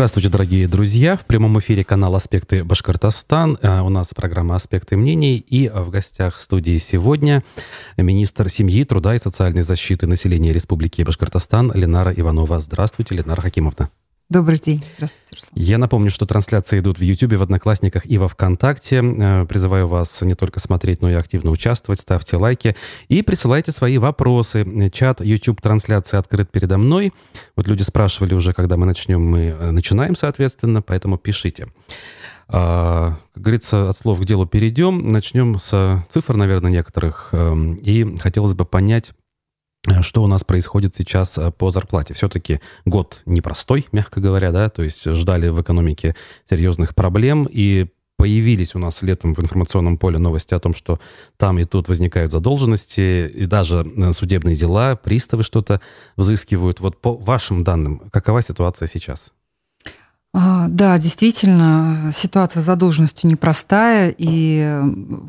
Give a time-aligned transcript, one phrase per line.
[0.00, 1.14] Здравствуйте, дорогие друзья.
[1.14, 3.58] В прямом эфире канал «Аспекты Башкортостан».
[3.60, 5.36] А, у нас программа «Аспекты мнений».
[5.36, 7.44] И в гостях студии сегодня
[7.98, 12.60] министр семьи, труда и социальной защиты населения Республики Башкортостан Ленара Иванова.
[12.60, 13.90] Здравствуйте, Ленара Хакимовна.
[14.30, 14.80] Добрый день.
[14.94, 15.52] Здравствуйте, Руслан.
[15.56, 19.02] Я напомню, что трансляции идут в YouTube, в Одноклассниках и во ВКонтакте.
[19.02, 21.98] Э, призываю вас не только смотреть, но и активно участвовать.
[21.98, 22.76] Ставьте лайки
[23.08, 24.64] и присылайте свои вопросы.
[24.92, 27.12] Чат YouTube-трансляции открыт передо мной.
[27.56, 29.20] Вот люди спрашивали уже, когда мы начнем.
[29.20, 31.66] Мы э, начинаем, соответственно, поэтому пишите.
[32.46, 35.08] А, как говорится, от слов к делу перейдем.
[35.08, 37.30] Начнем с цифр, наверное, некоторых.
[37.32, 39.19] Эм, и хотелось бы понять, Э,
[40.02, 42.14] что у нас происходит сейчас э, по зарплате.
[42.14, 46.14] Все-таки год непростой, мягко говоря, да, то есть ждали в экономике
[46.48, 51.00] серьезных проблем, и появились у нас летом в информационном поле новости о том, что
[51.38, 55.80] там и тут возникают задолженности, и даже э, судебные дела, приставы что-то
[56.16, 56.80] взыскивают.
[56.80, 59.32] Вот по вашим данным, какова ситуация сейчас?
[60.32, 64.80] А, да, действительно, ситуация с задолженностью непростая, и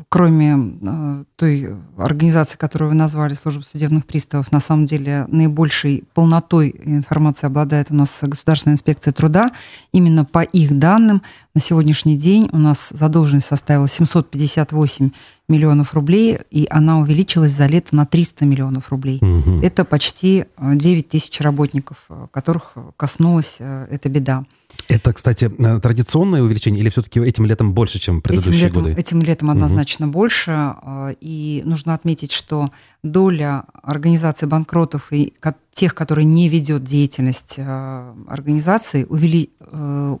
[0.08, 6.76] кроме а, той организации, которую вы назвали, служба судебных приставов, на самом деле наибольшей полнотой
[6.84, 9.50] информации обладает у нас Государственная инспекция труда.
[9.90, 15.10] Именно по их данным на сегодняшний день у нас задолженность составила 758
[15.48, 19.18] миллионов рублей, и она увеличилась за лето на 300 миллионов рублей.
[19.20, 19.62] Угу.
[19.62, 24.44] Это почти 9 тысяч работников, которых коснулась эта беда.
[24.88, 29.00] Это, кстати, э, традиционное увеличение или все-таки этим летом больше, чем предыдущие этим летом, годы?
[29.00, 30.12] Этим летом однозначно угу.
[30.12, 30.74] больше.
[30.82, 32.70] Э, и нужно отметить, что
[33.02, 35.34] доля организаций банкротов и
[35.72, 39.50] тех, которые не ведет деятельность э, организации, увели,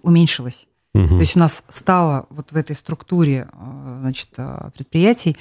[0.02, 0.66] уменьшилась.
[0.94, 1.08] Угу.
[1.08, 3.48] То есть у нас стало вот в этой структуре
[4.00, 4.28] значит,
[4.74, 5.36] предприятий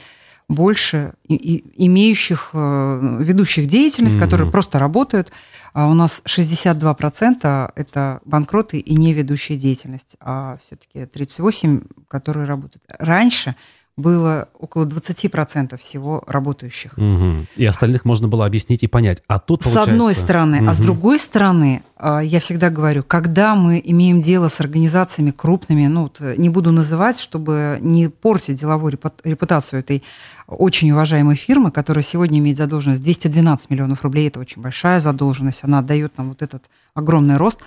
[0.47, 4.23] больше имеющих, ведущих деятельность, угу.
[4.23, 5.31] которые просто работают,
[5.73, 12.83] а у нас 62% это банкроты и неведущая деятельность, а все-таки 38%, которые работают.
[12.87, 13.55] Раньше
[14.01, 16.93] было около 20% всего работающих.
[16.97, 17.47] Угу.
[17.55, 19.21] И остальных можно было объяснить и понять.
[19.27, 19.89] А тут получается...
[19.89, 20.61] С одной стороны.
[20.61, 20.69] Угу.
[20.69, 25.87] А с другой стороны, а, я всегда говорю, когда мы имеем дело с организациями крупными,
[25.87, 30.03] ну, вот не буду называть, чтобы не портить деловую репутацию этой
[30.47, 35.79] очень уважаемой фирмы, которая сегодня имеет задолженность 212 миллионов рублей, это очень большая задолженность, она
[35.79, 37.59] отдает нам вот этот огромный рост,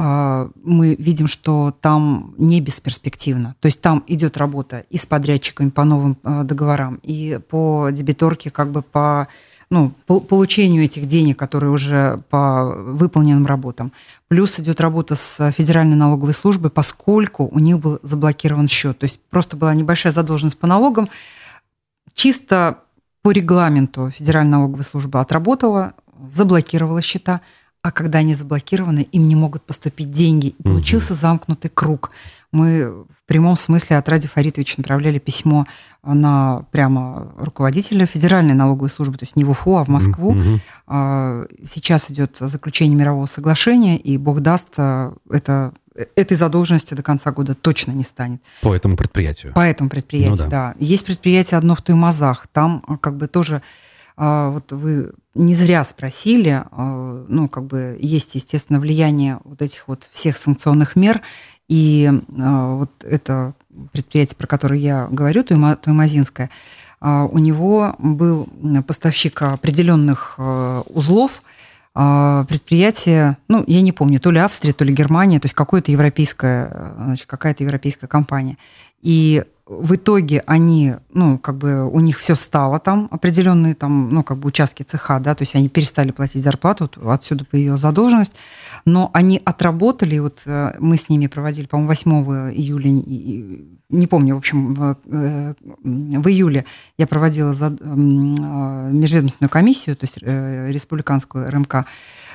[0.00, 3.56] мы видим, что там не бесперспективно.
[3.58, 8.50] То есть там идет работа и с подрядчиками по новым а, договорам, и по дебиторке,
[8.50, 9.26] как бы по
[9.70, 13.92] ну, получению этих денег, которые уже по выполненным работам.
[14.28, 18.98] Плюс идет работа с Федеральной налоговой службой, поскольку у них был заблокирован счет.
[18.98, 21.08] То есть просто была небольшая задолженность по налогам,
[22.14, 22.78] чисто
[23.22, 25.94] по регламенту Федеральная налоговая служба отработала,
[26.30, 27.40] заблокировала счета,
[27.82, 30.48] а когда они заблокированы, им не могут поступить деньги.
[30.48, 32.10] И получился замкнутый круг.
[32.50, 35.66] Мы в прямом смысле от Ради Фаритовича направляли письмо
[36.02, 40.34] на прямо руководителя Федеральной налоговой службы, то есть не в Уфу, а в Москву.
[40.34, 41.56] Mm-hmm.
[41.70, 45.72] Сейчас идет заключение мирового соглашения, и Бог даст, а, это
[46.14, 48.40] этой задолженности до конца года точно не станет.
[48.62, 49.52] По этому предприятию?
[49.52, 50.48] По этому предприятию, ну, да.
[50.48, 50.74] да.
[50.78, 53.62] Есть предприятие одно в Туймазах, там как бы тоже
[54.16, 60.06] вот вы не зря спросили, а, ну, как бы есть, естественно, влияние вот этих вот
[60.10, 61.22] всех санкционных мер,
[61.68, 63.52] и вот это
[63.92, 66.48] предприятие, про которое я говорю, Туймазинское,
[67.00, 68.48] у него был
[68.86, 70.38] поставщик определенных
[70.86, 71.42] узлов,
[72.00, 75.90] а, предприятие, ну, я не помню, то ли Австрия, то ли Германия, то есть какое-то
[75.90, 78.56] европейское, значит, какая-то европейская компания.
[79.02, 84.22] И в итоге они, ну, как бы у них все стало там, определенные там, ну,
[84.22, 88.32] как бы участки цеха, да, то есть они перестали платить зарплату, отсюда появилась задолженность,
[88.86, 92.88] но они отработали, вот э, мы с ними проводили, по-моему, 8 июля,
[93.90, 95.54] не помню, в общем, в, э,
[95.84, 96.64] июле
[96.96, 101.84] я проводила э, межведомственную комиссию, то есть республиканскую РМК,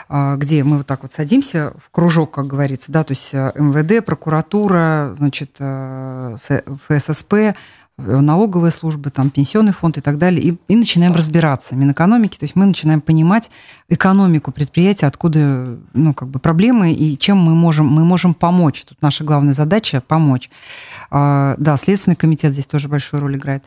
[0.09, 5.13] где мы вот так вот садимся в кружок, как говорится, да, то есть МВД, прокуратура,
[5.18, 7.56] значит, ФССП,
[7.98, 11.75] налоговая служба, там, пенсионный фонд и так далее, и, и начинаем разбираться.
[11.75, 13.51] Минэкономики, то есть мы начинаем понимать
[13.88, 18.83] экономику предприятия, откуда ну, как бы проблемы и чем мы можем, мы можем помочь.
[18.83, 20.50] Тут наша главная задача– помочь.
[21.15, 23.63] А, да, Следственный комитет здесь тоже большую роль играет.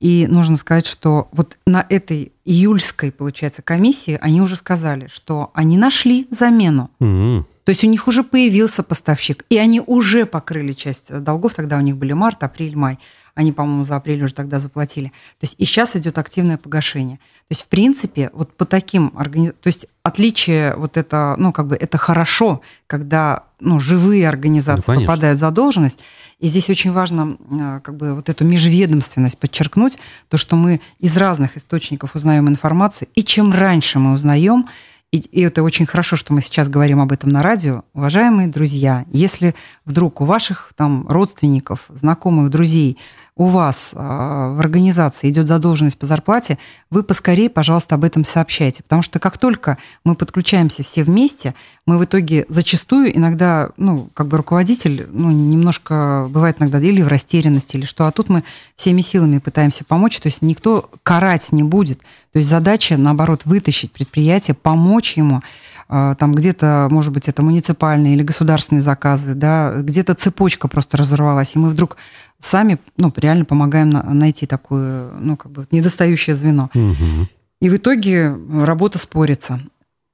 [0.00, 5.78] И нужно сказать, что вот на этой июльской, получается, комиссии они уже сказали, что они
[5.78, 6.90] нашли замену.
[6.98, 7.44] Mm-hmm.
[7.68, 11.82] То есть у них уже появился поставщик, и они уже покрыли часть долгов, тогда у
[11.82, 12.98] них были март, апрель, май.
[13.34, 15.08] Они, по-моему, за апрель уже тогда заплатили.
[15.38, 17.18] То есть и сейчас идет активное погашение.
[17.18, 21.66] То есть, в принципе, вот по таким организациям, то есть отличие вот это, ну, как
[21.66, 25.98] бы это хорошо, когда ну, живые организации ну, попадают в задолженность.
[26.38, 29.98] И здесь очень важно а, как бы вот эту межведомственность подчеркнуть,
[30.30, 34.68] то, что мы из разных источников узнаем информацию, и чем раньше мы узнаем,
[35.10, 37.84] и, и это очень хорошо, что мы сейчас говорим об этом на радио.
[37.94, 39.54] Уважаемые друзья, если
[39.86, 42.98] вдруг у ваших там родственников, знакомых, друзей
[43.38, 46.58] у вас а, в организации идет задолженность по зарплате,
[46.90, 48.82] вы поскорее, пожалуйста, об этом сообщайте.
[48.82, 51.54] Потому что как только мы подключаемся все вместе,
[51.86, 57.06] мы в итоге зачастую иногда, ну, как бы руководитель, ну, немножко бывает иногда или в
[57.06, 58.42] растерянности, или что, а тут мы
[58.74, 62.00] всеми силами пытаемся помочь, то есть никто карать не будет.
[62.32, 65.42] То есть задача, наоборот, вытащить предприятие, помочь ему,
[65.88, 71.58] там где-то, может быть, это муниципальные или государственные заказы, да, где-то цепочка просто разорвалась, и
[71.58, 71.96] мы вдруг
[72.40, 76.70] сами ну, реально помогаем найти такое, ну, как бы недостающее звено.
[76.74, 77.28] Угу.
[77.60, 79.60] И в итоге работа спорится.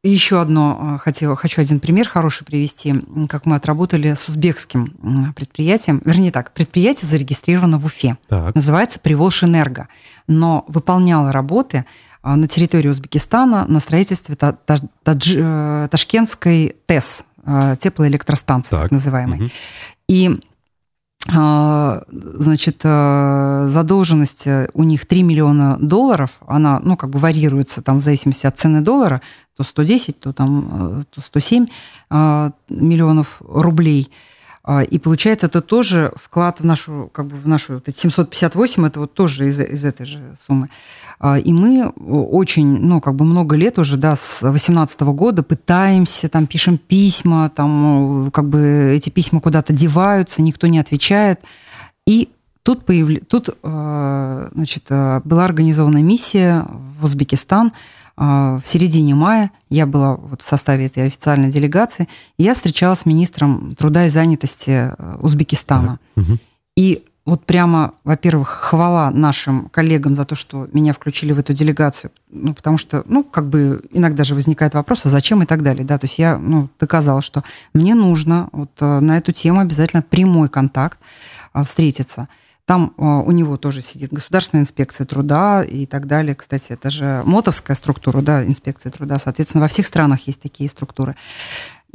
[0.04, 2.94] И еще одно а, хотела, хочу один пример хороший привести,
[3.26, 6.02] как мы отработали с узбекским предприятием.
[6.04, 8.18] Вернее так, предприятие зарегистрировано в Уфе.
[8.28, 8.54] Так.
[8.54, 9.88] Называется «Приволжэнерго»,
[10.26, 11.84] но выполняло работы а,
[12.24, 19.38] на территории Узбекистана на строительстве э, Ташкентской ТЭС, а, теплоэлектростанции так, так называемой.
[19.38, 19.50] Угу.
[20.08, 20.40] И
[21.32, 27.80] а, значит, э, задолженность э, у них 3 миллиона долларов, она, ну, как бы варьируется
[27.80, 29.22] там в зависимости от цены доллара,
[29.56, 31.66] то 110, то там э, то 107
[32.10, 34.10] а, миллионов рублей.
[34.62, 39.00] А, и получается, это тоже вклад в нашу, как бы в нашу, вот 758, это
[39.00, 40.68] вот тоже из, из этой же суммы.
[41.18, 46.28] А, и мы очень, ну, как бы много лет уже, да, с 18 года пытаемся,
[46.28, 51.40] там, пишем письма, там, как бы эти письма куда-то деваются, никто не отвечает.
[52.06, 52.30] И
[52.62, 53.20] тут, появля...
[53.20, 56.66] тут а, значит, была организована миссия
[56.98, 57.72] в Узбекистан,
[58.16, 62.08] в середине мая я была вот в составе этой официальной делегации,
[62.38, 65.98] и я встречалась с министром труда и занятости Узбекистана.
[66.14, 66.38] Угу.
[66.76, 72.10] И вот прямо, во-первых, хвала нашим коллегам за то, что меня включили в эту делегацию,
[72.30, 75.84] ну, потому что, ну, как бы иногда же возникает вопрос, а зачем и так далее,
[75.84, 77.42] да, то есть я, ну, доказала, что
[77.72, 80.98] мне нужно вот э, на эту тему обязательно прямой контакт
[81.52, 82.28] а, встретиться.
[82.66, 86.34] Там а, у него тоже сидит государственная инспекция труда и так далее.
[86.34, 89.18] Кстати, это же мотовская структура, да, инспекция труда.
[89.18, 91.14] Соответственно, во всех странах есть такие структуры.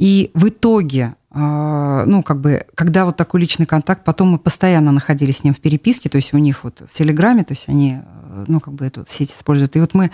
[0.00, 4.92] И в итоге, а, ну, как бы, когда вот такой личный контакт, потом мы постоянно
[4.92, 7.98] находились с ним в переписке, то есть у них вот в Телеграме, то есть они,
[8.46, 9.76] ну, как бы эту сеть используют.
[9.76, 10.10] И вот мы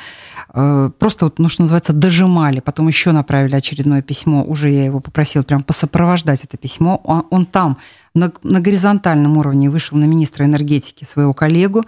[0.55, 4.99] э, просто вот, ну, что называется, дожимали, потом еще направили очередное письмо, уже я его
[4.99, 7.01] попросила прям посопровождать это письмо.
[7.05, 7.79] Он, он там
[8.13, 11.85] на, на горизонтальном уровне вышел на министра энергетики своего коллегу,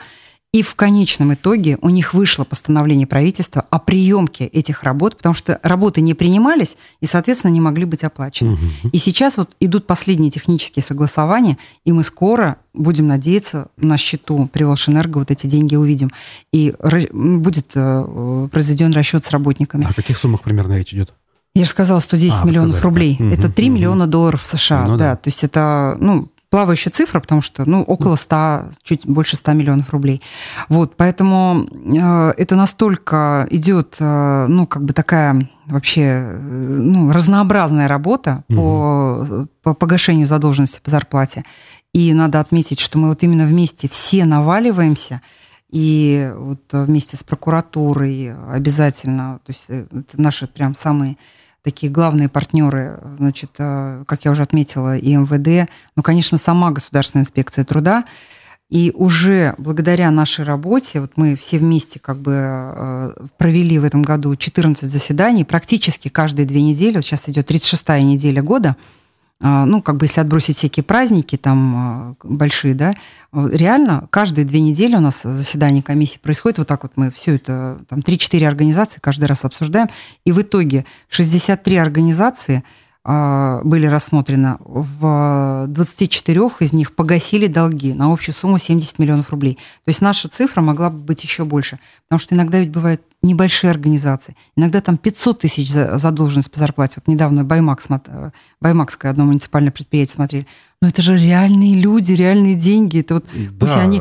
[0.50, 5.60] и в конечном итоге у них вышло постановление правительства о приемке этих работ, потому что
[5.62, 8.54] работы не принимались и, соответственно, не могли быть оплачены.
[8.54, 8.88] Угу.
[8.92, 14.64] И сейчас вот идут последние технические согласования, и мы скоро будем надеяться на счету при
[14.64, 16.12] Волшенерго вот эти деньги увидим.
[16.50, 16.74] И
[17.12, 19.84] будет э, произведен расчет с работниками.
[19.84, 21.12] А о каких суммах примерно речь идет?
[21.54, 23.16] Я же сказала, 110 а, миллионов сказали, рублей.
[23.18, 23.30] Да.
[23.30, 24.86] Это 3 угу, миллиона долларов США.
[24.86, 25.10] Ну, да.
[25.10, 25.16] да.
[25.16, 29.90] То есть это, ну, плавающая цифра, потому что, ну, около 100, чуть больше 100 миллионов
[29.90, 30.22] рублей.
[30.68, 37.88] Вот, поэтому э, это настолько идет, э, ну, как бы такая вообще, э, ну, разнообразная
[37.88, 38.56] работа угу.
[38.56, 41.44] по, по погашению задолженности по зарплате.
[41.92, 45.20] И надо отметить, что мы вот именно вместе все наваливаемся,
[45.70, 51.18] и вот вместе с прокуратурой обязательно, то есть э, это наши прям самые
[51.68, 57.24] такие главные партнеры, значит, э, как я уже отметила, и МВД, ну, конечно, сама Государственная
[57.24, 58.04] инспекция труда.
[58.70, 64.02] И уже благодаря нашей работе, вот мы все вместе как бы э, провели в этом
[64.02, 68.76] году 14 заседаний, практически каждые две недели, вот сейчас идет 36-я неделя года–
[69.40, 72.94] ну, как бы если отбросить всякие праздники там а, большие, да,
[73.32, 77.78] реально каждые две недели у нас заседание комиссии происходит, вот так вот мы все это,
[77.88, 79.88] там 3-4 организации каждый раз обсуждаем,
[80.24, 82.64] и в итоге 63 организации
[83.04, 89.54] а, были рассмотрены, в 24 из них погасили долги на общую сумму 70 миллионов рублей.
[89.54, 91.78] То есть наша цифра могла бы быть еще больше.
[92.08, 94.36] Потому что иногда ведь бывает небольшие организации.
[94.56, 96.94] Иногда там 500 тысяч задолженность по зарплате.
[96.96, 100.46] Вот недавно Баймак, э, Баймакское одно муниципальное предприятие смотрели.
[100.80, 103.00] Но это же реальные люди, реальные деньги.
[103.00, 103.50] Это вот, да.
[103.58, 104.00] пусть они,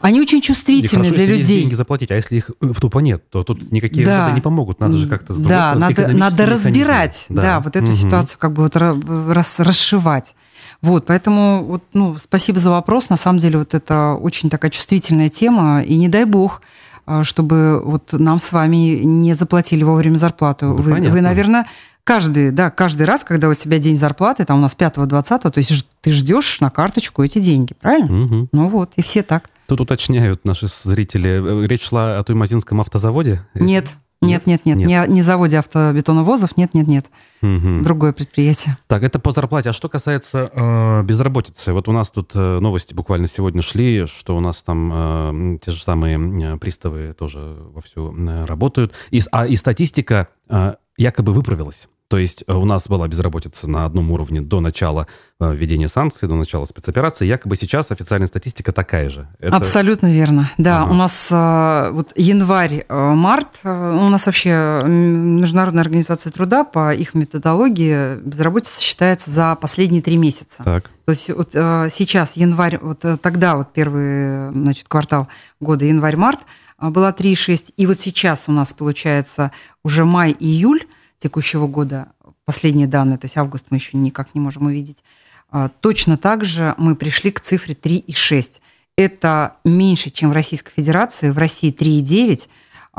[0.00, 1.60] они очень чувствительны хорошо, для людей.
[1.60, 4.32] деньги заплатить, а если их в тупо нет, то тут никакие да.
[4.32, 4.80] не помогут.
[4.80, 7.42] Надо же как-то Да, надо, надо разбирать, да.
[7.42, 7.94] да, вот эту угу.
[7.94, 10.34] ситуацию как бы вот рас, расшивать.
[10.82, 13.10] Вот, поэтому вот, ну, спасибо за вопрос.
[13.10, 16.60] На самом деле вот это очень такая чувствительная тема, и не дай бог,
[17.22, 20.66] чтобы вот нам с вами не заплатили вовремя зарплату.
[20.66, 21.66] Ну, вы, вы, наверное,
[22.04, 25.86] каждый, да, каждый раз, когда у тебя день зарплаты, там у нас 5-20, то есть
[26.00, 28.24] ты ждешь на карточку эти деньги, правильно?
[28.24, 28.48] Угу.
[28.52, 29.50] Ну вот, и все так.
[29.66, 31.64] Тут уточняют наши зрители.
[31.64, 33.42] Э, речь шла о Туймазинском автозаводе?
[33.54, 34.88] Нет, нет, нет, нет, нет.
[34.88, 37.06] Не, не заводе автобетоновозов, нет, нет, нет.
[37.42, 37.82] Угу.
[37.82, 38.78] Другое предприятие.
[38.86, 39.70] Так, это по зарплате.
[39.70, 44.36] А что касается э, безработицы, вот у нас тут э, новости буквально сегодня шли, что
[44.36, 48.92] у нас там э, те же самые э, приставы тоже вовсю э, работают.
[49.10, 51.88] И, а и статистика э, якобы выправилась.
[52.08, 55.08] То есть э, у нас была безработица на одном уровне до начала
[55.40, 57.26] э, введения санкций, до начала спецоперации.
[57.26, 59.26] Якобы сейчас официальная статистика такая же.
[59.40, 59.56] Это...
[59.56, 60.52] Абсолютно верно.
[60.56, 60.92] Да, ага.
[60.92, 68.80] у нас э, вот январь-март, у нас вообще Международная организация труда по их методологии безработица
[68.80, 70.62] считается за последние три месяца.
[70.62, 70.90] Так.
[71.06, 75.28] То есть вот сейчас январь, вот тогда вот первый значит, квартал
[75.60, 76.40] года январь-март
[76.78, 79.52] была 3,6, и вот сейчас у нас получается
[79.84, 80.82] уже май-июль,
[81.18, 82.08] текущего года,
[82.44, 85.02] последние данные, то есть август мы еще никак не можем увидеть,
[85.50, 88.60] а, точно так же мы пришли к цифре 3,6.
[88.96, 91.30] Это меньше, чем в Российской Федерации.
[91.30, 92.48] В России 3,9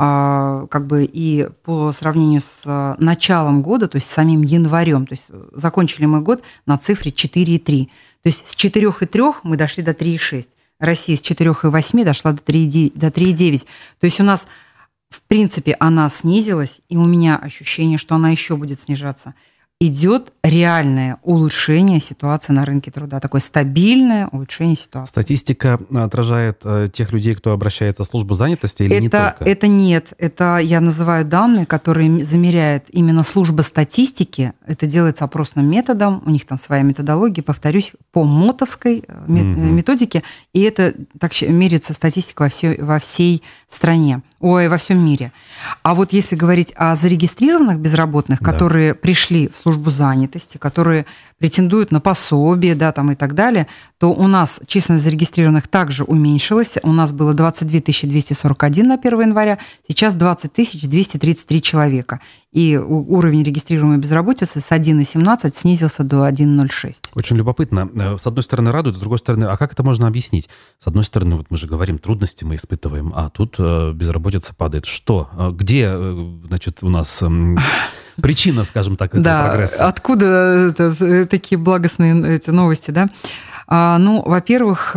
[0.00, 5.28] а, как бы и по сравнению с началом года, то есть самим январем, то есть
[5.52, 7.86] закончили мы год на цифре 4,3.
[8.22, 10.50] То есть с 4,3 мы дошли до 3,6.
[10.78, 13.58] Россия с 4,8 дошла до 3,9.
[13.98, 14.46] То есть у нас
[15.10, 19.34] в принципе, она снизилась, и у меня ощущение, что она еще будет снижаться
[19.80, 25.10] идет реальное улучшение ситуации на рынке труда, такое стабильное улучшение ситуации.
[25.10, 29.44] Статистика отражает э, тех людей, кто обращается в службу занятости или это, не только?
[29.44, 34.52] Это нет, это я называю данные, которые замеряет именно служба статистики.
[34.66, 39.32] Это делается опросным методом, у них там своя методология, повторюсь, по мотовской угу.
[39.32, 45.32] методике, и это так меряется статистика во, все, во всей стране ой, во всем мире.
[45.82, 48.52] А вот если говорить о зарегистрированных безработных, да.
[48.52, 51.06] которые пришли в службу занятости, которые
[51.38, 53.66] претендуют на пособие, да, там и так далее,
[53.98, 56.78] то у нас численность зарегистрированных также уменьшилась.
[56.82, 60.52] У нас было 22 241 на 1 января, сейчас 20
[60.88, 62.20] 233 человека.
[62.50, 67.10] И уровень регистрируемой безработицы с 1,17 снизился до 1,06.
[67.14, 67.90] Очень любопытно.
[67.94, 70.48] Э, с одной стороны радует, с другой стороны, а как это можно объяснить?
[70.78, 74.86] С одной стороны, вот мы же говорим, трудности мы испытываем, а тут э, безработица падает.
[74.86, 75.28] Что?
[75.34, 75.94] Э, где,
[76.46, 77.58] значит, у нас эм,
[78.22, 79.86] причина, скажем так, этого да, прогресса?
[79.86, 80.26] Откуда
[80.70, 83.08] это, такие благостные эти новости, да?
[83.66, 84.96] А, ну, во-первых,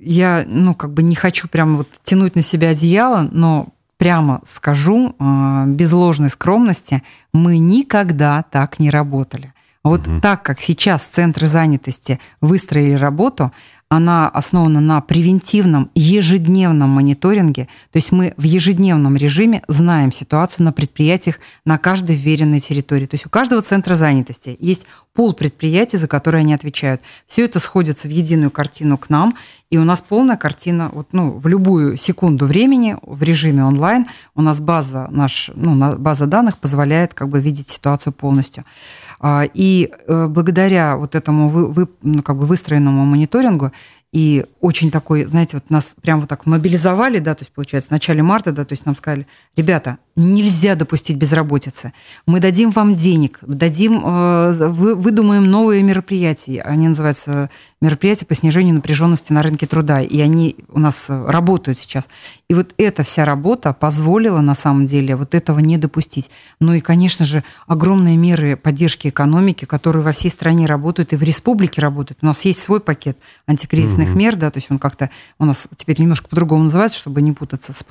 [0.00, 5.14] я, ну, как бы не хочу прямо вот тянуть на себя одеяло, но прямо скажу,
[5.18, 9.54] а, без ложной скромности, мы никогда так не работали.
[9.82, 10.20] Вот угу.
[10.20, 13.52] так как сейчас центры занятости выстроили работу,
[13.88, 17.68] она основана на превентивном ежедневном мониторинге.
[17.92, 23.06] То есть мы в ежедневном режиме знаем ситуацию на предприятиях на каждой вверенной территории.
[23.06, 27.00] То есть у каждого центра занятости есть пол предприятий, за которые они отвечают.
[27.26, 29.34] Все это сходится в единую картину к нам,
[29.70, 34.42] и у нас полная картина, вот, ну, в любую секунду времени в режиме онлайн у
[34.42, 38.64] нас база, наш, ну, база данных позволяет как бы видеть ситуацию полностью.
[39.20, 43.72] А, и э, благодаря вот этому вы, вы, ну, как бы выстроенному мониторингу
[44.14, 47.90] и очень такой, знаете, вот нас прямо вот так мобилизовали, да, то есть, получается, в
[47.90, 51.92] начале марта, да, то есть нам сказали, ребята, нельзя допустить безработицы.
[52.24, 56.62] Мы дадим вам денег, дадим, э, вы, выдумаем новые мероприятия.
[56.62, 60.00] Они называются мероприятия по снижению напряженности на рынке труда.
[60.00, 62.08] И они у нас работают сейчас.
[62.48, 66.30] И вот эта вся работа позволила на самом деле вот этого не допустить.
[66.60, 71.22] Ну и, конечно же, огромные меры поддержки экономики, которые во всей стране работают и в
[71.22, 72.18] республике работают.
[72.22, 73.18] У нас есть свой пакет
[74.04, 74.18] антикризисных угу.
[74.18, 77.72] мер, да, то есть он как-то у нас теперь немножко по-другому называется, чтобы не путаться
[77.72, 77.84] с,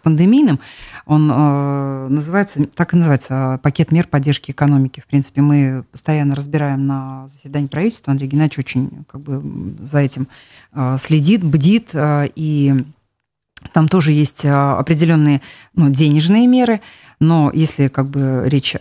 [0.00, 0.60] пандемийным.
[1.06, 5.00] Он э, Э, называется, так и называется, пакет мер поддержки экономики.
[5.00, 8.10] В принципе, мы постоянно разбираем на заседании правительства.
[8.10, 9.42] Андрей Геннадьевич очень как бы,
[9.80, 10.28] за этим
[10.72, 12.84] э, следит, бдит, э, и
[13.72, 15.42] там тоже есть определенные
[15.74, 16.80] ну, денежные меры,
[17.20, 18.74] но если как бы речь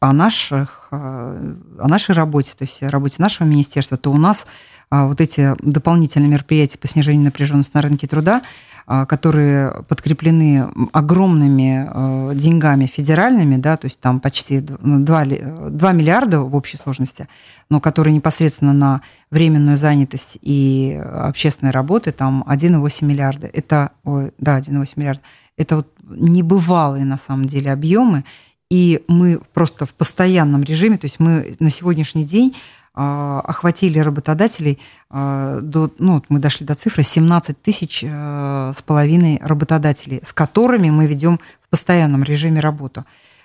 [0.00, 4.46] о наших, о нашей работе, то есть о работе нашего министерства, то у нас
[4.90, 8.42] вот эти дополнительные мероприятия по снижению напряженности на рынке труда,
[8.86, 15.26] которые подкреплены огромными деньгами федеральными, да, то есть там почти 2, 2
[15.62, 17.26] ну, миллиарда в общей сложности,
[17.70, 19.00] но которые непосредственно на
[19.30, 23.46] временную занятость и общественные работы, там 1,8 миллиарда.
[23.46, 25.22] Это, ой, да, 1,8 миллиарда.
[25.56, 28.24] Это вот небывалые на самом деле объемы,
[28.70, 34.78] и мы просто в постоянном режиме, то есть мы на сегодняшний день а, охватили работодателей
[35.10, 40.90] а, до, ну, мы дошли до цифры 17 тысяч а, с половиной работодателей, с которыми
[40.90, 43.04] мы ведем в постоянном режиме работу.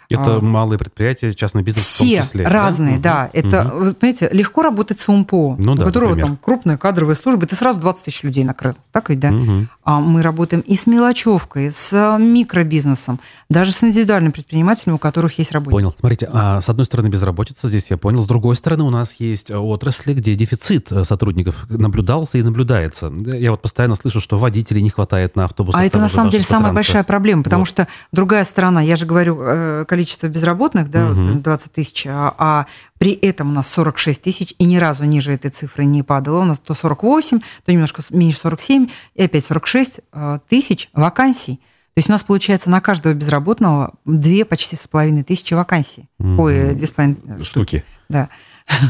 [0.09, 2.47] Это а, малые предприятия, частный бизнес все в том числе.
[2.47, 3.29] разные, да.
[3.33, 3.39] да.
[3.39, 3.85] Это, угу.
[3.85, 6.27] вы понимаете, легко работать с УМПО, ну, у да, которого например.
[6.27, 8.73] там крупная кадровая служба, ты сразу 20 тысяч людей накрыл.
[8.91, 9.29] Так ведь, да?
[9.29, 9.67] Угу.
[9.83, 15.51] А мы работаем и с мелочевкой, с микробизнесом, даже с индивидуальными предпринимателями, у которых есть
[15.51, 15.75] работники.
[15.75, 15.95] Понял.
[15.99, 18.21] Смотрите, а с одной стороны безработица, здесь я понял.
[18.21, 23.11] С другой стороны у нас есть отрасли, где дефицит э, сотрудников наблюдался и наблюдается.
[23.25, 25.81] Я вот постоянно слышу, что водителей не хватает на автобусах.
[25.81, 27.69] А это на самом деле самая большая проблема, потому вот.
[27.69, 31.41] что другая сторона, я же говорю, э, количество безработных, да, угу.
[31.41, 32.67] 20 тысяч, а, а
[32.99, 36.39] при этом у нас 46 тысяч, и ни разу ниже этой цифры не падало.
[36.39, 41.57] У нас то 48, то немножко меньше 47, и опять 46 э, тысяч вакансий.
[41.57, 46.07] То есть у нас получается на каждого безработного две почти с половиной тысячи вакансий.
[46.21, 46.37] Mm-hmm.
[46.39, 47.43] Ой, две с половиной штуки.
[47.43, 47.83] штуки.
[48.07, 48.29] Да.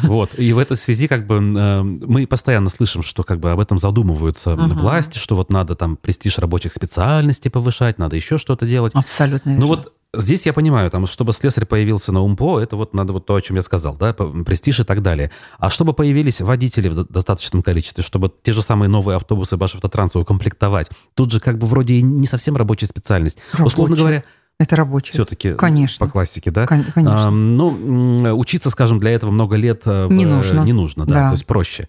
[0.04, 0.38] Вот.
[0.38, 3.80] И в этой связи как бы э, мы постоянно слышим, что как бы об этом
[3.80, 4.78] задумываются uh-huh.
[4.78, 8.94] власти, что вот надо там престиж рабочих специальностей повышать, надо еще что-то делать.
[8.94, 9.66] Абсолютно верно.
[9.66, 13.28] Ну вот Здесь я понимаю, там, чтобы слесарь появился на УМПО, это вот надо вот
[13.28, 15.30] то, о чем я сказал, да, престиж и так далее.
[15.60, 20.90] А чтобы появились водители в достаточном количестве, чтобы те же самые новые автобусы Башавтотранса укомплектовать,
[21.14, 23.38] тут же как бы вроде и не совсем рабочая специальность.
[23.52, 23.68] Рабочая.
[23.68, 24.24] Условно говоря,
[24.60, 25.14] это рабочий.
[25.14, 26.04] Все-таки Конечно.
[26.04, 26.66] по классике, да?
[26.66, 27.28] Конечно.
[27.28, 30.62] А, ну, учиться, скажем, для этого много лет э, не нужно.
[30.62, 31.28] Не нужно, да, да.
[31.28, 31.88] то есть проще.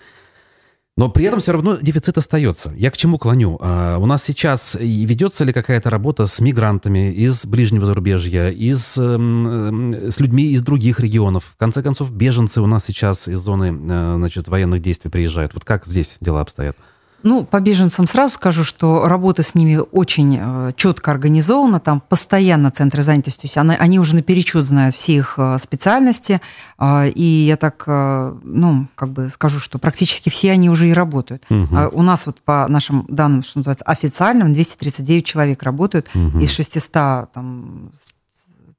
[1.00, 2.74] Но при этом все равно дефицит остается.
[2.76, 3.56] Я к чему клоню?
[3.62, 9.94] А, у нас сейчас ведется ли какая-то работа с мигрантами из ближнего зарубежья, из, эм,
[9.94, 11.52] с людьми из других регионов?
[11.54, 15.54] В конце концов, беженцы у нас сейчас из зоны э, значит, военных действий приезжают.
[15.54, 16.76] Вот как здесь дела обстоят?
[17.22, 22.70] Ну, по беженцам сразу скажу, что работа с ними очень э, четко организована, там постоянно
[22.70, 26.40] центры занятости, то есть они, они уже наперечет знают все их э, специальности,
[26.78, 31.44] э, и я так, ну, как бы скажу, что практически все они уже и работают.
[31.50, 31.90] Угу.
[31.92, 36.38] У нас вот по нашим данным, что называется, официальным, 239 человек работают угу.
[36.38, 36.92] из 600,
[37.32, 37.90] там,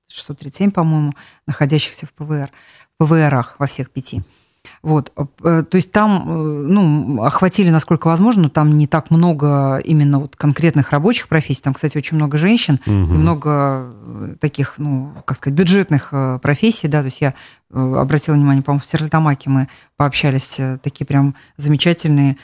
[0.07, 1.13] 637, по-моему,
[1.47, 2.49] находящихся в ПВР,
[2.99, 4.23] в ПВРах во всех пяти.
[4.83, 5.11] Вот,
[5.43, 10.19] э, то есть там, э, ну, охватили, насколько возможно, но там не так много именно
[10.19, 11.61] вот конкретных рабочих профессий.
[11.61, 12.91] Там, кстати, очень много женщин угу.
[12.91, 17.33] и много э, таких, ну, как сказать, бюджетных профессий, да, то есть я
[17.73, 22.35] обратила внимание, по-моему, в Стерлитамаке мы пообщались, такие прям замечательные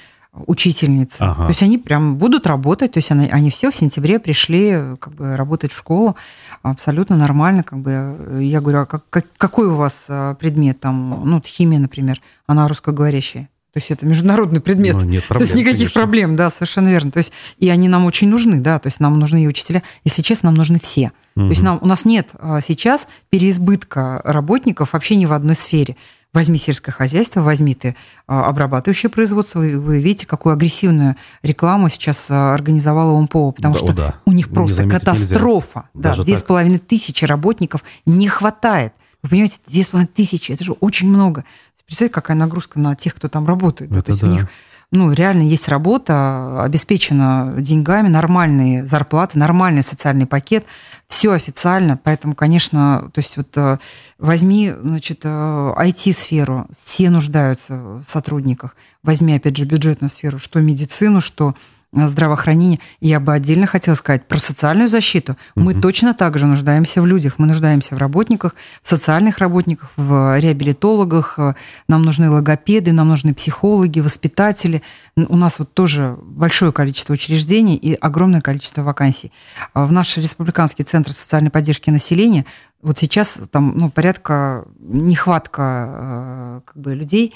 [0.46, 1.22] учительницы.
[1.22, 1.44] Ага.
[1.44, 5.14] То есть они прям будут работать, то есть они, они все в сентябре пришли как
[5.14, 6.16] бы работать в школу
[6.62, 11.22] абсолютно нормально, как бы я говорю, а как, как, какой у вас а, предмет там,
[11.26, 13.50] ну химия, например, она русскоговорящая.
[13.74, 14.96] То есть это международный предмет.
[14.96, 16.02] Ну, нет проблем, то есть никаких конечно.
[16.02, 17.12] проблем, да, совершенно верно.
[17.12, 19.84] То есть и они нам очень нужны, да, то есть нам нужны и учителя.
[20.04, 21.12] Если честно, нам нужны все.
[21.36, 21.46] Угу.
[21.46, 25.96] То есть нам, у нас нет а, сейчас переизбытка работников вообще ни в одной сфере.
[26.38, 27.96] Возьми сельское хозяйство, возьми ты
[28.28, 33.94] а, обрабатывающее производство, вы видите, какую агрессивную рекламу сейчас а, организовала ОМПО, потому да, что
[33.94, 34.16] да.
[34.26, 35.90] у них просто катастрофа.
[35.96, 38.94] Да, две с половиной тысячи работников не хватает.
[39.24, 41.44] Вы понимаете, две с половиной тысячи, это же очень много.
[41.88, 43.90] Представьте, какая нагрузка на тех, кто там работает.
[43.90, 44.28] Это То есть да.
[44.28, 44.48] у них
[44.92, 50.66] ну, реально есть работа, обеспечена деньгами, нормальные зарплаты, нормальный социальный пакет,
[51.10, 53.78] все официально, поэтому, конечно, то есть вот э,
[54.18, 61.20] возьми, значит, IT-сферу, э, все нуждаются в сотрудниках, возьми, опять же, бюджетную сферу, что медицину,
[61.20, 61.54] что
[61.94, 62.80] здравоохранения.
[63.00, 65.38] я бы отдельно хотела сказать про социальную защиту.
[65.56, 65.66] Угу.
[65.66, 70.40] Мы точно так же нуждаемся в людях, мы нуждаемся в работниках, в социальных работниках, в
[70.40, 71.40] реабилитологах.
[71.88, 74.82] Нам нужны логопеды, нам нужны психологи, воспитатели.
[75.16, 79.32] У нас вот тоже большое количество учреждений и огромное количество вакансий.
[79.74, 82.46] А в наш республиканский центр социальной поддержки населения
[82.82, 87.34] вот сейчас там ну, порядка нехватка э, как бы, людей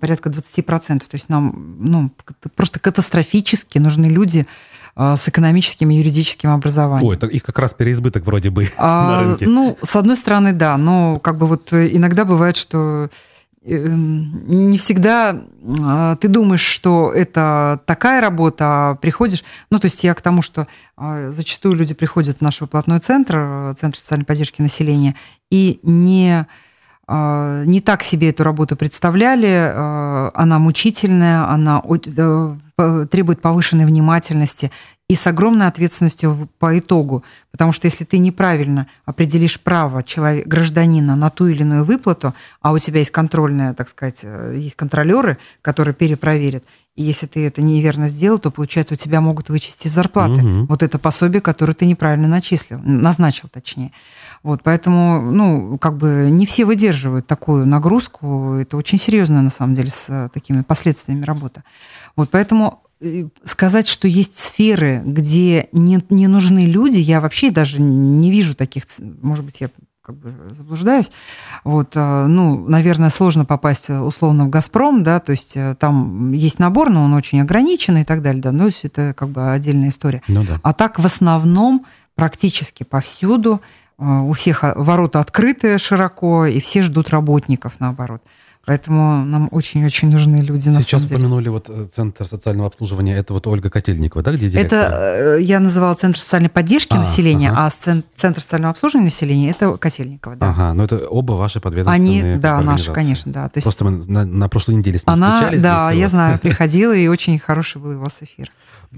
[0.00, 1.00] порядка 20%.
[1.00, 2.10] То есть нам ну,
[2.54, 4.46] просто катастрофически нужны люди
[4.94, 7.08] а, с экономическим и юридическим образованием.
[7.08, 9.46] Ой, это их как раз переизбыток вроде бы а, на рынке.
[9.46, 13.08] Ну, с одной стороны, да, но как бы вот иногда бывает, что
[13.64, 15.42] э, не всегда
[16.20, 19.44] ты думаешь, что это такая работа, а приходишь...
[19.70, 20.66] Ну, то есть я к тому, что
[20.96, 25.14] зачастую люди приходят в наш выплатной центр, Центр социальной поддержки населения,
[25.50, 26.44] и не э,
[27.08, 31.82] не так себе эту работу представляли, э, она мучительная, она
[33.10, 34.70] требует повышенной внимательности
[35.08, 37.22] и с огромной ответственностью по итогу.
[37.50, 42.72] Потому что если ты неправильно определишь право человека, гражданина на ту или иную выплату, а
[42.72, 47.62] у тебя есть контрольная, так сказать, э, есть контролеры, которые перепроверят, и если ты это
[47.62, 50.66] неверно сделал, то, получается, у тебя могут вычесть из зарплаты угу.
[50.66, 53.92] вот это пособие, которое ты неправильно начислил, назначил точнее.
[54.42, 58.54] Вот, поэтому, ну, как бы не все выдерживают такую нагрузку.
[58.54, 61.62] Это очень серьезно, на самом деле, с э, такими последствиями работы.
[62.16, 67.80] Вот, поэтому э, сказать, что есть сферы, где не, не нужны люди, я вообще даже
[67.80, 69.70] не вижу таких, может быть, я
[70.02, 71.12] как бы заблуждаюсь.
[71.62, 76.32] Вот, а, ну, наверное, сложно попасть э, условно в «Газпром», да, то есть э, там
[76.32, 79.90] есть набор, но он очень ограниченный и так далее, да, но это как бы отдельная
[79.90, 80.22] история.
[80.26, 80.58] Ну, да.
[80.64, 87.10] А так в основном практически повсюду э, у всех ворота открыты широко, и все ждут
[87.10, 88.22] работников, наоборот.
[88.64, 90.70] Поэтому нам очень-очень нужны люди.
[90.82, 93.16] Сейчас упомянули вот э, Центр социального обслуживания.
[93.16, 94.78] Это вот Ольга Котельникова, да, где директор?
[94.78, 97.66] Это э, я называла Центр социальной поддержки а, населения, ага.
[97.66, 97.70] а
[98.14, 100.50] Центр социального обслуживания населения это Котельникова, да.
[100.50, 103.48] Ага, но это оба ваши подведомственные Они, да, наши, конечно, да.
[103.48, 105.62] То есть Просто мы на, на прошлой неделе с ним Она, встречались.
[105.62, 108.52] Да, я знаю, приходила, и очень хороший был у вас эфир.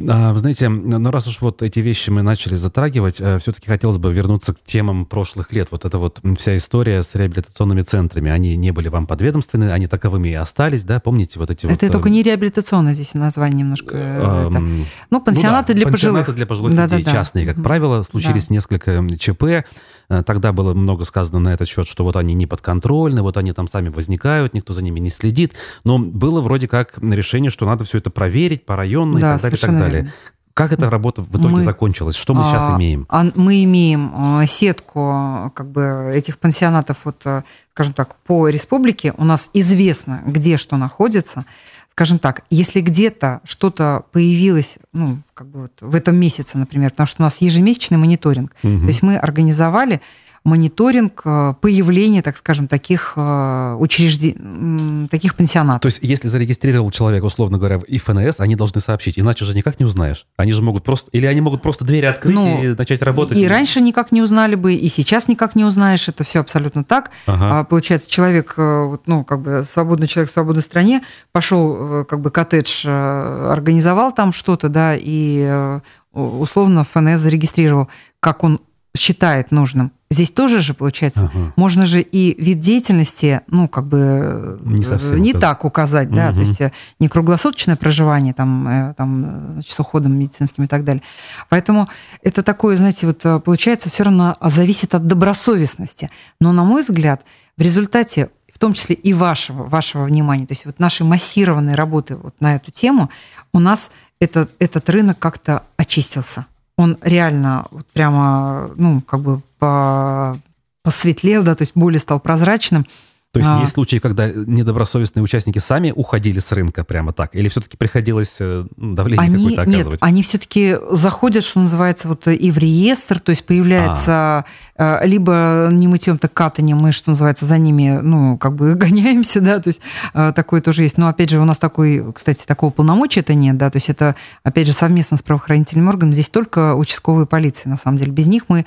[0.09, 3.99] А, вы знаете, ну раз уж вот эти вещи мы начали затрагивать, э, все-таки хотелось
[3.99, 5.69] бы вернуться к темам прошлых лет.
[5.71, 10.31] Вот эта вот вся история с реабилитационными центрами, они не были вам подведомственны, они таковыми
[10.31, 10.99] и остались, да?
[10.99, 11.93] Помните вот эти это вот...
[11.93, 13.95] только не реабилитационное здесь название немножко.
[13.95, 14.63] Э, это...
[15.11, 16.37] Ну, пансионаты ну, да, для пансионаты пожилых.
[16.37, 17.17] для пожилых да, людей, да, да.
[17.17, 18.03] частные, как правило.
[18.03, 18.55] Случились да.
[18.55, 23.23] несколько ЧП, Э, тогда было много сказано на этот счет, что вот они не подконтрольны,
[23.23, 25.55] вот они там сами возникают, никто за ними не следит.
[25.85, 29.43] Но было вроде как решение, что надо все это проверить по районной да, и так
[29.43, 30.03] далее, и так далее.
[30.03, 30.13] Верно.
[30.55, 32.15] Как эта работа в итоге мы, закончилась?
[32.15, 33.07] Что мы а, сейчас имеем?
[33.09, 39.13] А, мы имеем а, сетку как бы этих пансионатов, вот, э, скажем так, по республике.
[39.17, 41.45] У нас известно, где что находится
[41.95, 47.07] скажем так, если где-то что-то появилось, ну, как бы вот в этом месяце, например, потому
[47.07, 48.81] что у нас ежемесячный мониторинг, угу.
[48.81, 50.01] то есть мы организовали
[50.45, 55.81] мониторинг э, появления, так скажем, таких э, учреждений, таких пансионатов.
[55.81, 59.81] То есть, если зарегистрировал человек, условно говоря, в ИФНС, они должны сообщить, иначе же никак
[59.81, 60.27] не узнаешь.
[60.37, 61.11] Они же могут просто...
[61.13, 63.39] Или они могут просто двери открыть ну, и начать работать.
[63.39, 66.09] И, и раньше никак не узнали бы, и сейчас никак не узнаешь.
[66.09, 67.11] Это все абсолютно так.
[67.27, 67.61] Ага.
[67.61, 71.03] А, получается, человек, э, ну, как бы свободный человек в свободной стране,
[71.33, 75.81] пошел, как бы, коттедж организовал там что-то, да, и
[76.13, 77.89] условно ФНС зарегистрировал,
[78.21, 78.61] как он
[78.97, 79.93] считает нужным.
[80.11, 81.53] Здесь тоже же, получается, ага.
[81.57, 86.37] можно же и вид деятельности, ну, как бы не, совсем, не так указать, да, угу.
[86.37, 90.85] то есть э, не круглосуточное проживание там, э, там значит, с уходом медицинским и так
[90.85, 91.03] далее.
[91.49, 91.89] Поэтому
[92.23, 96.11] это такое, знаете, вот э, получается все равно зависит от добросовестности.
[96.41, 97.23] Но, на мой взгляд,
[97.57, 102.15] в результате в том числе и вашего, вашего внимания, то есть вот нашей массированной работы
[102.15, 103.11] вот на эту тему,
[103.53, 106.47] у нас этот, этот рынок как-то очистился
[106.77, 110.39] он реально вот прямо, ну, как бы по,
[110.83, 112.87] посветлел, да, то есть более стал прозрачным.
[113.35, 113.61] То есть а.
[113.63, 117.35] есть случаи, когда недобросовестные участники сами уходили с рынка прямо так?
[117.35, 119.87] Или все-таки приходилось э, давление они, какое-то оказывать?
[119.87, 124.45] Нет, они все-таки заходят, что называется, вот и в реестр, то есть появляется
[124.77, 125.05] а.
[125.05, 129.59] либо не мытьем, так катанием, мы, что называется, за ними, ну, как бы гоняемся, да,
[129.59, 129.81] то есть
[130.15, 130.97] э, такое тоже есть.
[130.97, 134.69] Но, опять же, у нас такой, кстати, такого полномочия-то нет, да, то есть это, опять
[134.69, 138.13] же, совместно с правоохранительным органом, здесь только участковые полиции, на самом деле.
[138.13, 138.65] Без них мы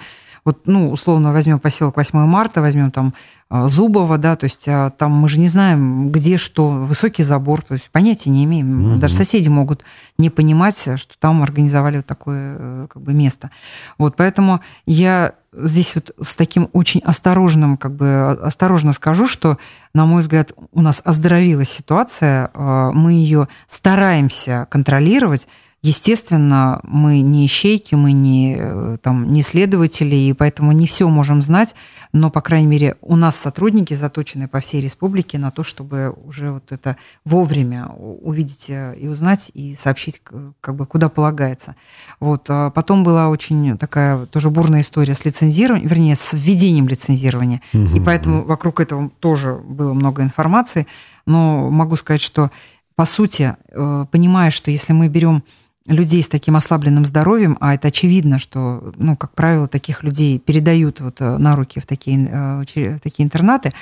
[0.47, 3.13] вот, ну, условно возьмем поселок 8 марта, возьмем там
[3.49, 7.62] а, Зубова, да, то есть а, там мы же не знаем, где что, высокий забор,
[7.62, 8.93] то есть понятия не имеем.
[8.93, 8.99] Угу.
[9.01, 9.83] Даже соседи могут
[10.17, 13.51] не понимать, что там организовали вот такое э, как бы место.
[13.97, 19.57] Вот, поэтому я здесь вот с таким очень осторожным, как бы осторожно скажу, что,
[19.93, 25.45] на мой взгляд, у нас оздоровилась ситуация, а, мы ее стараемся контролировать,
[25.83, 31.41] Естественно, мы не ищейки, мы не, э, там, не следователи, и поэтому не все можем
[31.43, 31.75] знать,
[32.11, 36.51] но, по крайней мере, у нас сотрудники заточены по всей республике на то, чтобы уже
[36.51, 40.21] вот это вовремя увидеть э, и узнать, и сообщить,
[40.61, 41.75] как бы, куда полагается.
[42.19, 42.47] Вот.
[42.49, 47.95] А потом была очень такая тоже бурная история с лицензированием, вернее, с введением лицензирования, угу.
[47.95, 50.87] и поэтому вокруг этого тоже было много информации,
[51.27, 52.49] но могу сказать, что
[52.95, 55.43] по сути, э, понимая, что если мы берем
[55.88, 61.00] людей с таким ослабленным здоровьем, а это очевидно, что, ну, как правило, таких людей передают
[61.00, 63.73] вот э, на руки в такие, э, в такие интернаты,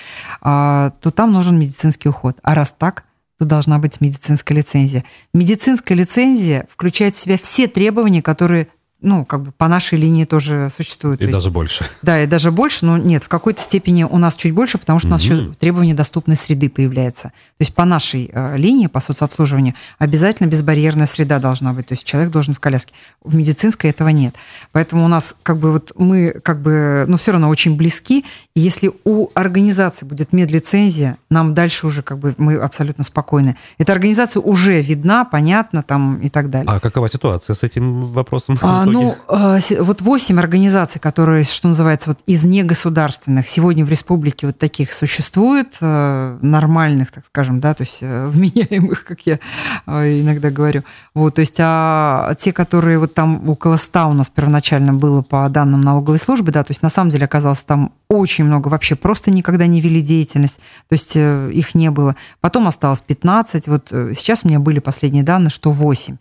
[0.41, 2.37] а, то там нужен медицинский уход.
[2.43, 3.05] А раз так,
[3.37, 5.03] то должна быть медицинская лицензия.
[5.33, 8.67] Медицинская лицензия включает в себя все требования, которые
[9.01, 11.21] ну, как бы по нашей линии тоже существует.
[11.21, 11.85] И даже есть, больше.
[12.01, 15.09] Да, и даже больше, но нет, в какой-то степени у нас чуть больше, потому что
[15.09, 17.23] у нас еще требование доступной среды появляется.
[17.23, 21.87] То есть по нашей э, линии, по соцобслуживанию, обязательно безбарьерная среда должна быть.
[21.87, 22.93] То есть человек должен в коляске.
[23.23, 24.35] В медицинской этого нет.
[24.71, 28.25] Поэтому у нас как бы вот мы как бы, ну, все равно очень близки.
[28.55, 33.57] И если у организации будет медлицензия, нам дальше уже как бы мы абсолютно спокойны.
[33.77, 36.71] Эта организация уже видна, понятна там и так далее.
[36.71, 38.57] А какова ситуация с этим вопросом?
[38.61, 44.47] А, ну, э, вот восемь организаций, которые, что называется, вот из негосударственных, сегодня в республике
[44.47, 49.39] вот таких существует, э, нормальных, так скажем, да, то есть э, вменяемых, как я
[49.85, 50.83] иногда говорю.
[51.13, 55.47] Вот, то есть, а те, которые вот там около ста у нас первоначально было по
[55.49, 59.31] данным налоговой службы, да, то есть на самом деле оказалось там очень много вообще просто
[59.31, 62.15] никогда не вели деятельность, то есть их не было.
[62.39, 66.17] Потом осталось 15, вот сейчас у меня были последние данные, что 8.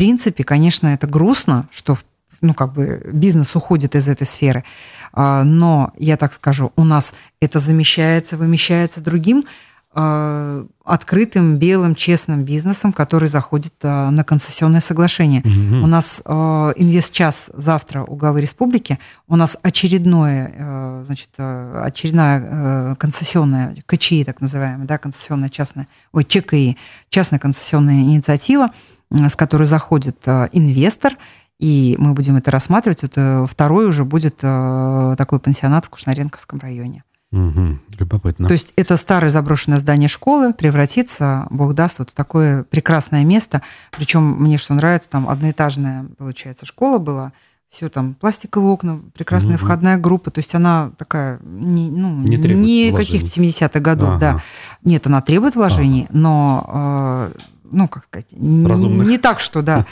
[0.00, 1.98] В принципе, конечно, это грустно, что
[2.40, 4.64] ну, как бы бизнес уходит из этой сферы.
[5.12, 9.44] А, но, я так скажу, у нас это замещается, вымещается другим
[9.92, 15.42] а, открытым, белым, честным бизнесом, который заходит а, на концессионное соглашение.
[15.42, 15.84] Угу.
[15.84, 24.40] У нас инвест-час завтра у главы республики, у нас очередное, значит, очередная концессионная, КЧИ так
[24.40, 26.78] называемая, да, концессионная частная, ой, ЧКИ,
[27.10, 28.70] частная концессионная инициатива,
[29.10, 31.16] с которой заходит инвестор–
[31.60, 33.04] и мы будем это рассматривать.
[33.04, 37.04] Это второй уже будет э, такой пансионат в Кушнаренковском районе.
[37.32, 38.48] Угу, любопытно.
[38.48, 43.60] То есть это старое заброшенное здание школы превратится, бог даст, вот в такое прекрасное место.
[43.92, 47.32] Причем мне что нравится, там одноэтажная, получается, школа была,
[47.68, 49.64] все там пластиковые окна, прекрасная угу.
[49.64, 54.18] входная группа, то есть она такая не, ну, не, не каких-то 70-х годов, ага.
[54.18, 54.42] да.
[54.82, 56.18] Нет, она требует вложений, ага.
[56.18, 57.38] но э,
[57.70, 59.08] ну, как сказать, Разумных.
[59.08, 59.86] не так, что да.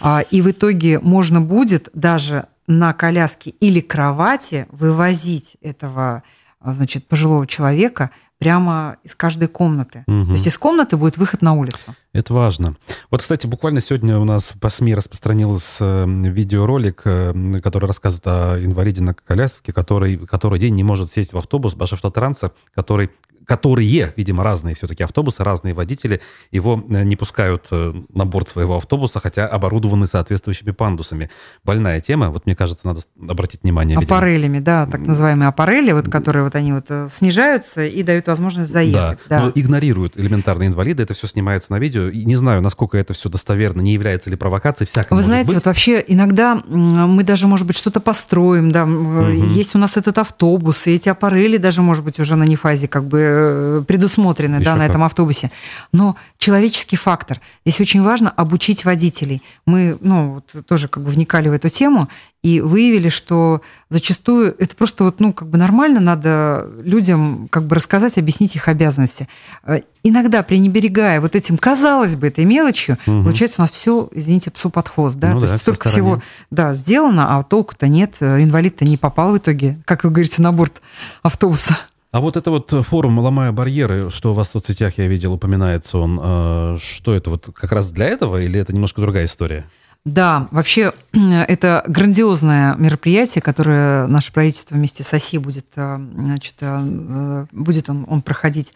[0.00, 6.22] А, и в итоге можно будет даже на коляске или кровати вывозить этого,
[6.60, 10.04] а, значит, пожилого человека прямо из каждой комнаты.
[10.06, 10.26] Угу.
[10.26, 11.94] То есть из комнаты будет выход на улицу.
[12.12, 12.76] Это важно.
[13.10, 18.64] Вот, кстати, буквально сегодня у нас по СМИ распространился э, видеоролик, э, который рассказывает о
[18.64, 23.10] инвалиде на коляске, который, который день не может сесть в автобус Башавтотранса, который
[23.46, 28.76] которые, видимо, разные все-таки автобусы, разные водители, его э, не пускают э, на борт своего
[28.76, 31.30] автобуса, хотя оборудованы соответствующими пандусами.
[31.64, 33.98] Больная тема, вот мне кажется, надо обратить внимание.
[33.98, 38.70] Аппарелями, да, так называемые аппарели, вот, которые вот они вот э, снижаются и дают возможность
[38.70, 39.18] заехать.
[39.28, 39.44] Да, да.
[39.44, 43.28] но игнорируют элементарные инвалиды, это все снимается на видео, и не знаю, насколько это все
[43.28, 45.56] достоверно, не является ли провокацией, всякое Вы знаете, быть.
[45.56, 49.30] вот вообще иногда мы даже, может быть, что-то построим, да, угу.
[49.30, 53.04] есть у нас этот автобус, и эти аппарели даже, может быть, уже на нефазе как
[53.04, 55.50] бы Э, предусмотрены да, на этом автобусе.
[55.92, 57.40] Но человеческий фактор.
[57.64, 59.42] Здесь очень важно обучить водителей.
[59.66, 62.08] Мы ну, вот, тоже как бы вникали в эту тему
[62.42, 67.74] и выявили, что зачастую это просто вот, ну, как бы нормально, надо людям как бы
[67.74, 69.28] рассказать, объяснить их обязанности.
[69.64, 73.24] Э, иногда, пренебрегая вот этим, казалось бы, этой мелочью, угу.
[73.24, 76.22] получается у нас все, извините, псу под хвост, да, ну, то да, есть столько всего,
[76.50, 80.52] да, сделано, а толку-то нет, э, инвалид-то не попал в итоге, как вы говорите, на
[80.52, 80.82] борт
[81.22, 81.76] автобуса.
[82.14, 85.98] А вот это вот форум «Ломая барьеры», что у вас в соцсетях, я видел, упоминается
[85.98, 89.64] он, э, что это вот как раз для этого или это немножко другая история?
[90.04, 97.46] Да, вообще это грандиозное мероприятие, которое наше правительство вместе с ОСИ будет, э, значит, э,
[97.50, 98.74] будет он, он проходить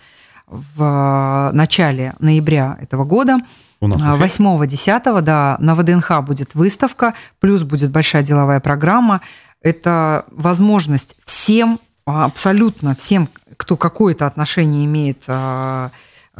[0.48, 3.38] в начале ноября этого года.
[3.81, 9.20] У нас 8-10, да, на ВДНХ будет выставка, плюс будет большая деловая программа.
[9.62, 15.90] Это возможность всем абсолютно всем, кто какое-то отношение имеет а,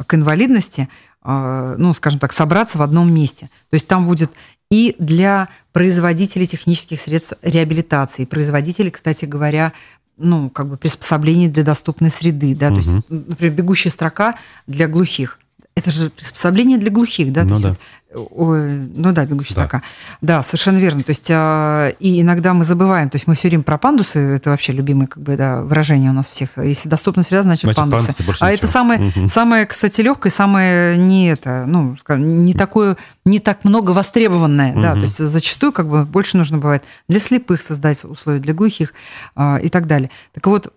[0.05, 0.89] к инвалидности,
[1.21, 3.49] а, ну, скажем так, собраться в одном месте.
[3.69, 4.31] То есть там будет
[4.71, 9.73] и для производителей технических средств реабилитации, производителей, кстати говоря,
[10.17, 12.75] ну, как бы приспособлений для доступной среды, да, угу.
[12.75, 14.35] то есть, например, бегущая строка
[14.67, 15.39] для глухих.
[15.79, 17.45] Это же приспособление для глухих, да?
[17.45, 17.69] Ну, да.
[17.69, 17.81] Есть,
[18.13, 19.81] ой, ну да, бегущая да.
[20.19, 21.03] Да, совершенно верно.
[21.03, 24.49] То есть, а, и иногда мы забываем, то есть мы все время про пандусы, это
[24.49, 26.57] вообще любимое как бы, да, выражение у нас всех.
[26.57, 28.07] Если доступна среда, значит, значит пандусы.
[28.07, 28.65] пандусы а ничего.
[28.65, 29.27] это самое, угу.
[29.29, 34.81] самое, кстати, легкое, самое не это, ну, скажем, не такое, не так много востребованное, угу.
[34.81, 38.93] да, то есть зачастую как бы больше нужно бывает для слепых создать условия, для глухих
[39.33, 40.11] а, и так далее.
[40.33, 40.73] Так вот,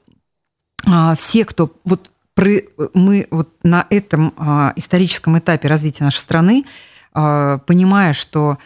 [0.87, 2.12] а, все, кто вот
[2.95, 6.65] мы вот на этом а, историческом этапе развития нашей страны,
[7.13, 8.59] а, понимая, что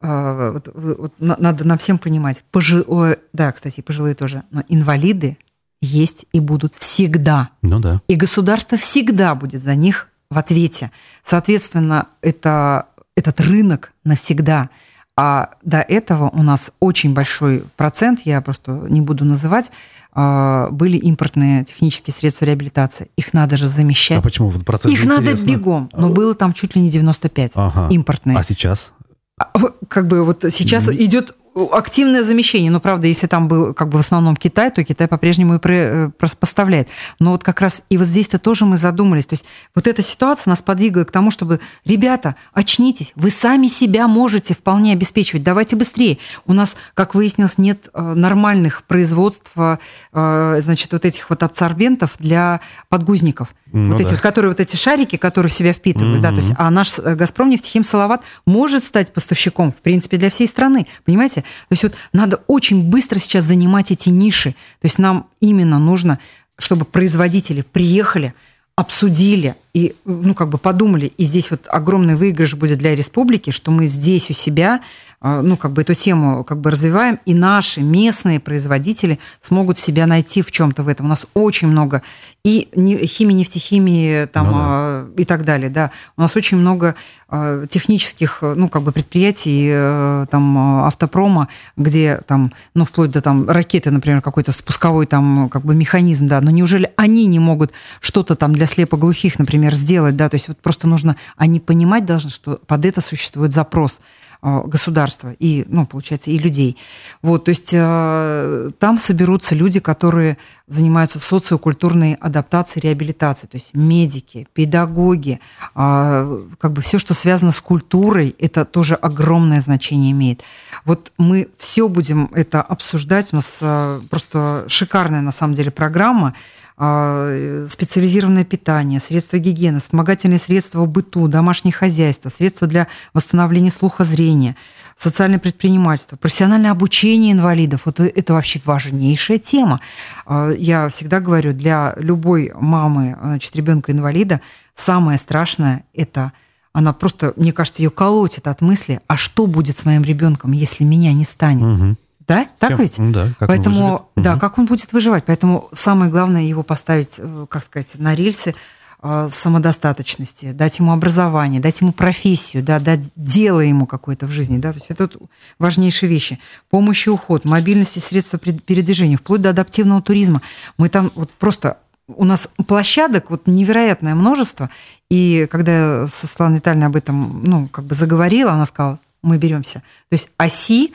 [0.00, 2.84] а, вот, вот, надо нам всем понимать, пожи,
[3.32, 5.38] да, кстати, пожилые тоже, но инвалиды
[5.80, 7.50] есть и будут всегда.
[7.62, 8.00] Ну да.
[8.08, 10.90] И государство всегда будет за них в ответе.
[11.22, 14.70] Соответственно, это, этот рынок навсегда.
[15.16, 19.70] А до этого у нас очень большой процент, я просто не буду называть,
[20.12, 23.10] а, были импортные технические средства реабилитации.
[23.16, 24.18] Их надо же замещать.
[24.18, 24.48] А почему?
[24.48, 25.88] Вот процент Их надо бегом.
[25.92, 27.88] Но было там чуть ли не 95 ага.
[27.90, 28.36] импортные.
[28.36, 28.92] А сейчас?
[29.38, 29.52] А,
[29.88, 31.04] как бы вот сейчас mm-hmm.
[31.04, 31.36] идет
[31.72, 32.70] активное замещение.
[32.70, 36.10] Но, правда, если там был как бы в основном Китай, то Китай по-прежнему и э,
[36.38, 36.88] поставляет.
[37.18, 39.26] Но вот как раз и вот здесь-то тоже мы задумались.
[39.26, 44.08] То есть вот эта ситуация нас подвигла к тому, чтобы, ребята, очнитесь, вы сами себя
[44.08, 45.42] можете вполне обеспечивать.
[45.42, 46.18] Давайте быстрее.
[46.46, 49.76] У нас, как выяснилось, нет э, нормальных производств, э,
[50.12, 53.48] значит, вот этих вот абсорбентов для подгузников.
[53.74, 54.04] Ну, вот да.
[54.04, 56.22] эти вот, которые вот эти шарики, которые в себя впитывают, mm-hmm.
[56.22, 60.46] да, то есть, а наш Газпром нефтехим Салават может стать поставщиком, в принципе, для всей
[60.46, 61.40] страны, понимаете?
[61.40, 66.20] То есть вот надо очень быстро сейчас занимать эти ниши, то есть нам именно нужно,
[66.56, 68.32] чтобы производители приехали,
[68.76, 73.72] обсудили и, ну, как бы подумали, и здесь вот огромный выигрыш будет для республики, что
[73.72, 74.82] мы здесь у себя
[75.24, 80.42] ну, как бы эту тему как бы развиваем, и наши местные производители смогут себя найти
[80.42, 81.06] в чем-то в этом.
[81.06, 82.02] У нас очень много
[82.44, 82.68] и
[83.06, 84.58] химии, нефтехимии там, ну, да.
[84.60, 85.90] А, и так далее, да.
[86.18, 86.94] У нас очень много
[87.28, 93.48] а, технических, ну, как бы предприятий, э, там, автопрома, где там, ну, вплоть до там
[93.48, 98.36] ракеты, например, какой-то спусковой там, как бы механизм, да, но неужели они не могут что-то
[98.36, 102.60] там для слепоглухих, например, сделать, да, то есть вот просто нужно, они понимать должны, что
[102.66, 104.02] под это существует запрос.
[104.46, 106.76] А, государства и, ну, получается, и людей.
[107.22, 114.46] Вот, то есть э, там соберутся люди, которые занимаются социокультурной адаптацией, реабилитацией, то есть медики,
[114.52, 115.40] педагоги,
[115.74, 120.42] э, как бы все, что связано с культурой, это тоже огромное значение имеет.
[120.84, 126.28] Вот мы все будем это обсуждать, у нас э, просто шикарная на самом деле программа,
[126.28, 126.34] а,
[126.76, 134.56] специализированное питание, средства гигиены, вспомогательные средства в быту, домашнее хозяйство, средства для восстановления слуха зрения,
[134.96, 137.82] социальное предпринимательство, профессиональное обучение инвалидов.
[137.84, 139.80] Вот это вообще важнейшая тема.
[140.26, 144.40] А, я всегда говорю, для любой мамы значит, ребенка-инвалида
[144.74, 146.32] самое страшное– это
[146.72, 150.82] она просто, мне кажется, ее колотит от мысли, а что будет с моим ребенком, если
[150.82, 151.80] меня не станет?
[151.80, 151.96] Угу.
[152.26, 152.78] Да, так Чем?
[152.78, 153.12] ведь?
[153.12, 154.40] Да, как Поэтому, он да, угу.
[154.40, 155.24] как он будет выживать.
[155.24, 158.54] Поэтому самое главное его поставить, э, как сказать, на рельсы
[159.02, 164.56] э, самодостаточности, дать ему образование, дать ему профессию, да, дать дело ему какое-то в жизни.
[164.56, 165.10] Да, то есть это
[165.58, 166.38] важнейшие вещи.
[166.70, 170.40] Помощь и уход, мобильность и средства передвижения, вплоть до адаптивного туризма.
[170.78, 174.70] Мы там вот просто у нас площадок вот невероятное множество.
[175.10, 179.38] И когда я со Светланой Витальевной об этом ну, как бы заговорила, она сказала, мы
[179.38, 179.80] беремся.
[180.08, 180.92] То есть оси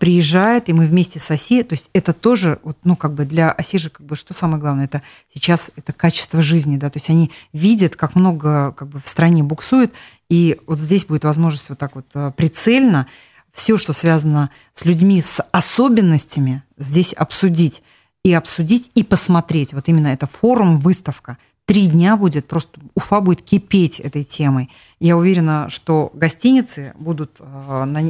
[0.00, 3.50] приезжает, и мы вместе с ОСИ, то есть это тоже, вот, ну, как бы для
[3.50, 7.08] ОСИ же, как бы, что самое главное, это сейчас это качество жизни, да, то есть
[7.10, 9.92] они видят, как много, как бы, в стране буксует,
[10.28, 13.06] и вот здесь будет возможность вот так вот а, прицельно
[13.52, 17.82] все, что связано с людьми с особенностями, здесь обсудить,
[18.24, 19.72] и обсудить, и посмотреть.
[19.72, 21.38] Вот именно это форум, выставка.
[21.64, 24.68] Три дня будет, просто Уфа будет кипеть этой темой.
[25.00, 28.02] Я уверена, что гостиницы будут на,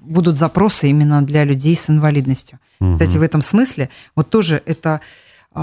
[0.00, 2.58] будут запросы именно для людей с инвалидностью.
[2.80, 2.92] Угу.
[2.92, 5.00] Кстати, в этом смысле вот тоже это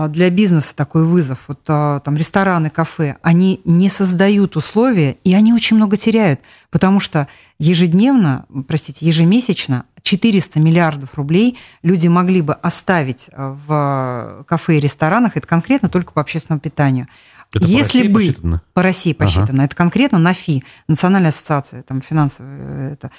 [0.09, 1.39] для бизнеса такой вызов.
[1.47, 6.39] Вот а, там рестораны, кафе, они не создают условия, и они очень много теряют,
[6.71, 7.27] потому что
[7.59, 15.37] ежедневно, простите, ежемесячно 400 миллиардов рублей люди могли бы оставить а, в кафе и ресторанах,
[15.37, 17.07] это конкретно только по общественному питанию.
[17.53, 18.61] Это Если по бы посчитано?
[18.73, 19.65] по России посчитано, ага.
[19.65, 23.11] это конкретно на ФИ, Национальная ассоциация там, финансовая, это,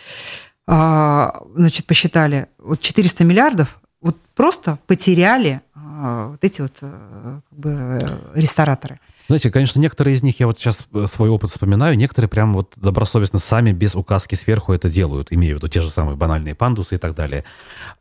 [0.67, 5.74] а, значит, посчитали, вот 400 миллиардов вот просто потеряли а,
[6.31, 9.01] вот эти вот э, как бы, рестораторы.
[9.27, 12.75] Знаете, конечно, некоторые из них, я вот сейчас э, свой опыт вспоминаю, некоторые прям вот
[12.77, 16.97] добросовестно сами без указки сверху это делают, имею в виду те же самые банальные пандусы
[16.97, 17.45] и так далее.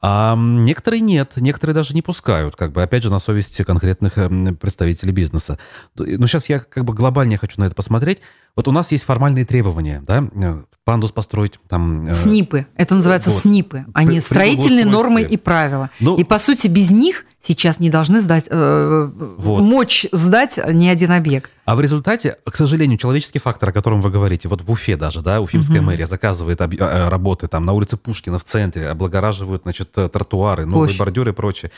[0.01, 4.55] А некоторые нет, некоторые даже не пускают, как бы, опять же, на совести конкретных эм,
[4.57, 5.59] представителей бизнеса.
[5.95, 8.19] Ну, сейчас я как бы глобальнее хочу на это посмотреть.
[8.57, 12.07] Вот у нас есть формальные требования, да, э, пандус построить там...
[12.07, 13.41] Э, СНИПы, это называется вот.
[13.41, 15.89] СНИПы, они строительные нормы и правила.
[16.01, 19.61] Ну, и по сути без них сейчас не должны сдать, э, вот.
[19.61, 21.51] мочь сдать ни один объект.
[21.65, 25.21] А в результате, к сожалению, человеческий фактор, о котором вы говорите, вот в Уфе даже,
[25.21, 25.87] да, уфимская угу.
[25.87, 30.85] мэрия заказывает об, э, работы там на улице Пушкина в центре, облагораживают, значит, тротуары, новые
[30.85, 30.99] Площадь.
[30.99, 31.71] бордюры и прочее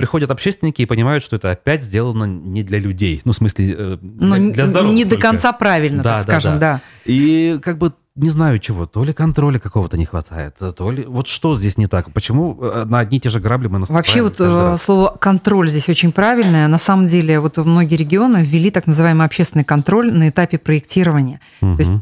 [0.00, 3.20] приходят общественники и понимают, что это опять сделано не для людей.
[3.26, 5.16] Ну, в смысле, э, для, ну, для здоровых Не только.
[5.16, 6.72] до конца правильно, да, так да, скажем, да.
[6.76, 6.80] да.
[7.04, 11.04] И как бы не знаю чего, то ли контроля какого-то не хватает, то ли...
[11.04, 12.12] Вот что здесь не так?
[12.12, 14.02] Почему э, на одни и те же грабли мы наступаем?
[14.02, 16.66] Вообще вот э, слово «контроль» здесь очень правильное.
[16.66, 21.40] На самом деле вот многие регионы ввели так называемый общественный контроль на этапе проектирования.
[21.62, 21.76] Угу.
[21.76, 21.92] То есть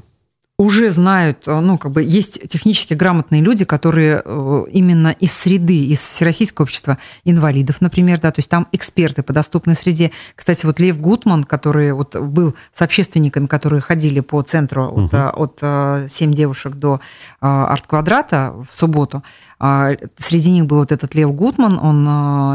[0.61, 5.87] уже знают, э, ну, как бы есть технически грамотные люди, которые э, именно из среды,
[5.87, 10.11] из Всероссийского общества инвалидов, например, да, то есть там эксперты по доступной среде.
[10.35, 15.05] Кстати, вот Лев Гутман, который вот был с общественниками, которые ходили по центру угу.
[15.17, 17.01] от, от 7 девушек до
[17.41, 19.23] арт-квадрата в субботу,
[19.61, 22.05] среди них был вот этот Лев Гутман, он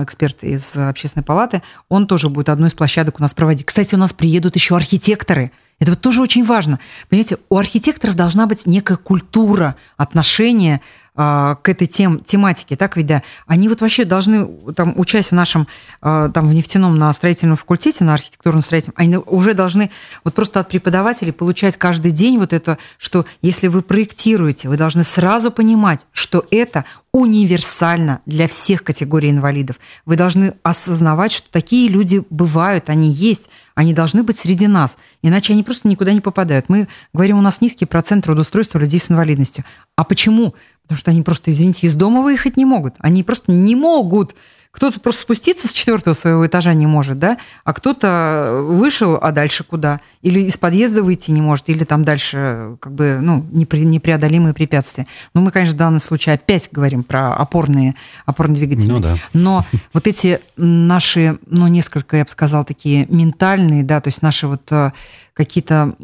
[0.04, 3.66] эксперт из общественной палаты, он тоже будет одну из площадок у нас проводить.
[3.66, 5.52] Кстати, у нас приедут еще архитекторы–
[5.84, 6.80] это вот тоже очень важно.
[7.10, 10.82] Понимаете, у архитекторов должна быть некая культура отношения
[11.16, 15.34] а, к этой тем, тематике, так ведь, да, они вот вообще должны, там, учась в
[15.34, 15.68] нашем,
[16.02, 19.92] а, там, в нефтяном на строительном факультете, на архитектурном строительном, они уже должны
[20.24, 25.04] вот просто от преподавателей получать каждый день вот это, что если вы проектируете, вы должны
[25.04, 29.76] сразу понимать, что это универсально для всех категорий инвалидов.
[30.06, 35.54] Вы должны осознавать, что такие люди бывают, они есть, они должны быть среди нас, иначе
[35.54, 36.70] они просто никуда не попадают.
[36.70, 39.66] Мы говорим, у нас низкий процент трудоустройства людей с инвалидностью.
[39.96, 40.54] А почему?
[40.84, 42.96] Потому что они просто, извините, из дома выехать не могут.
[43.00, 44.36] Они просто не могут.
[44.74, 49.64] Кто-то просто спуститься с четвертого своего этажа не может, да, а кто-то вышел, а дальше
[49.64, 50.02] куда?
[50.24, 55.06] Или из подъезда выйти не может, или там дальше как бы, ну, непреодолимые препятствия.
[55.36, 57.94] Ну, мы, конечно, в данном случае опять говорим про опорные,
[58.26, 58.90] опорные двигатели.
[58.92, 59.18] Ну, да.
[59.34, 59.64] Но
[59.94, 64.64] вот эти наши, ну, несколько, я бы сказала, такие ментальные, да, то есть наши вот
[64.72, 64.92] э,
[65.36, 65.96] какие-то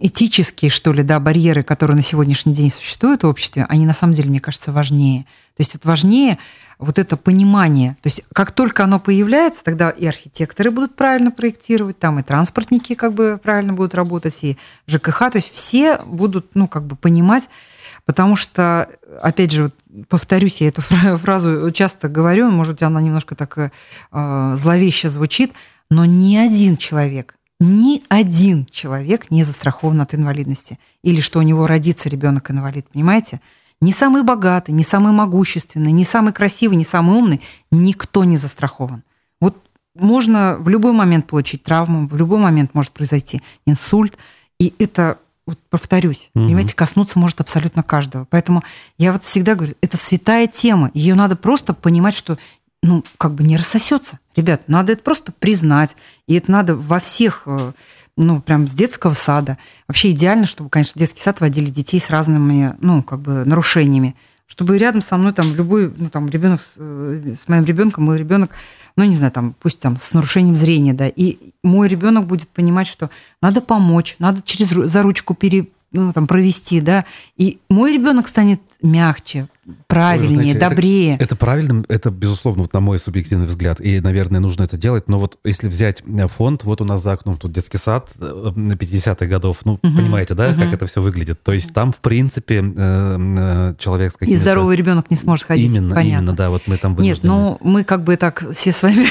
[0.00, 4.14] этические, что ли, да, барьеры, которые на сегодняшний день существуют в обществе, они на самом
[4.14, 5.26] деле, мне кажется, важнее.
[5.56, 6.38] То есть вот важнее
[6.78, 7.96] вот это понимание.
[8.02, 12.94] То есть как только оно появляется, тогда и архитекторы будут правильно проектировать, там и транспортники
[12.94, 17.48] как бы правильно будут работать, и ЖКХ, то есть все будут, ну, как бы понимать,
[18.04, 18.88] потому что,
[19.22, 19.74] опять же, вот
[20.08, 23.70] повторюсь, я эту фразу часто говорю, может, она немножко так э,
[24.56, 25.52] зловеще звучит,
[25.90, 30.78] но ни один человек ни один человек не застрахован от инвалидности.
[31.02, 33.40] Или что у него родится ребенок инвалид, понимаете?
[33.84, 39.02] Не самый богатый, не самый могущественный, не самый красивый, не самый умный, никто не застрахован.
[39.42, 39.58] Вот
[39.94, 44.16] можно в любой момент получить травму, в любой момент может произойти инсульт,
[44.58, 46.46] и это вот повторюсь, угу.
[46.46, 48.26] понимаете, коснуться может абсолютно каждого.
[48.30, 48.64] Поэтому
[48.96, 50.90] я вот всегда говорю, это святая тема.
[50.94, 52.38] Ее надо просто понимать, что
[52.82, 54.18] ну, как бы не рассосется.
[54.34, 55.94] Ребят, надо это просто признать.
[56.26, 57.72] И это надо во всех, э,
[58.16, 59.58] ну, прям с детского сада.
[59.88, 64.14] Вообще идеально, чтобы, конечно, детский сад водили детей с разными, ну, как бы нарушениями.
[64.46, 68.18] Чтобы рядом со мной там любой, ну, там, ребенок с, э, с моим ребенком, мой
[68.18, 68.50] ребенок,
[68.96, 72.86] ну, не знаю, там, пусть там с нарушением зрения, да, и мой ребенок будет понимать,
[72.86, 73.10] что
[73.40, 77.06] надо помочь, надо через за ручку пере, ну, там, провести, да,
[77.36, 79.48] и мой ребенок станет мягче,
[79.86, 81.14] правильнее, знаете, добрее.
[81.14, 85.08] Это, это правильно, это, безусловно, вот на мой субъективный взгляд, и, наверное, нужно это делать,
[85.08, 88.52] но вот если взять э, фонд, вот у нас за окном тут детский сад э,
[88.54, 90.60] на 50-х годов, ну, угу, понимаете, да, угу.
[90.60, 91.42] как это все выглядит?
[91.42, 94.38] То есть там, в принципе, э, человек с какими-то...
[94.38, 96.18] И здоровый ребенок не сможет ходить, Именно, понятно.
[96.18, 97.14] именно, да, вот мы там вынуждены.
[97.14, 99.06] Нет, ну, мы как бы так все с вами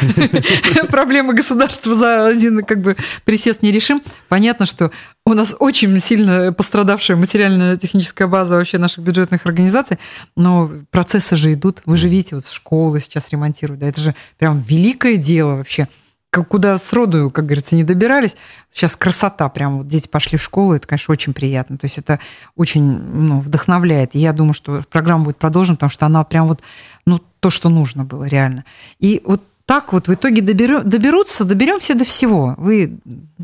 [0.87, 2.95] проблемы государства за один как бы
[3.25, 4.01] присест не решим.
[4.29, 4.91] Понятно, что
[5.25, 9.62] у нас очень сильно пострадавшая материально-техническая база вообще наших бюджетных организаций,
[10.35, 11.81] но процессы же идут.
[11.85, 15.87] Вы же видите, вот школы сейчас ремонтируют, да, это же прям великое дело вообще.
[16.31, 18.35] Куда сроду, как говорится, не добирались.
[18.71, 21.77] Сейчас красота, прям вот дети пошли в школу, это, конечно, очень приятно.
[21.77, 22.19] То есть это
[22.55, 24.15] очень ну, вдохновляет.
[24.15, 26.61] И я думаю, что программа будет продолжена, потому что она прям вот,
[27.05, 28.65] ну, то, что нужно было реально.
[28.99, 32.53] И вот так вот в итоге доберу, доберутся, доберемся до всего.
[32.57, 32.99] Вы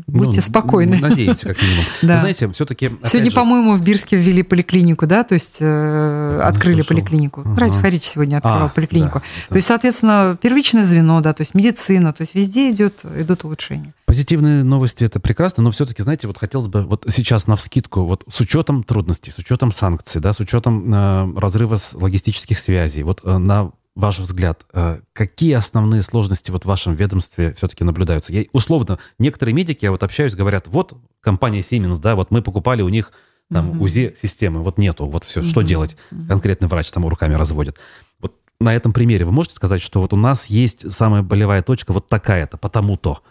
[0.06, 0.98] будьте ну, спокойны.
[0.98, 1.84] Надеемся, как минимум.
[2.02, 2.14] да.
[2.14, 2.90] Вы знаете, все-таки...
[3.04, 3.36] Сегодня, же...
[3.36, 6.88] по-моему, в Бирске ввели поликлинику, да, то есть э, ну, открыли слышал.
[6.88, 7.40] поликлинику.
[7.40, 7.56] Ага.
[7.58, 9.20] Радий Фарич сегодня открывал а, поликлинику.
[9.20, 13.44] Да, то есть, соответственно, первичное звено, да, то есть медицина, то есть везде идет, идут
[13.44, 13.94] улучшения.
[14.04, 18.24] Позитивные новости это прекрасно, но все-таки, знаете, вот хотелось бы вот сейчас на вскидку, вот
[18.30, 23.20] с учетом трудностей, с учетом санкций, да, с учетом э, разрыва с логистических связей, вот
[23.24, 28.32] э, на ваш взгляд, э, какие основные сложности вот в вашем ведомстве все-таки наблюдаются?
[28.32, 32.82] Я, условно, некоторые медики, я вот общаюсь, говорят, вот компания Siemens, да, вот мы покупали
[32.82, 33.12] у них
[33.52, 33.82] там mm-hmm.
[33.82, 35.50] УЗИ-системы, вот нету, вот все, mm-hmm.
[35.50, 35.96] что делать?
[36.28, 37.78] Конкретный врач там руками разводит.
[38.20, 41.92] Вот на этом примере вы можете сказать, что вот у нас есть самая болевая точка
[41.92, 43.22] вот такая-то, потому-то?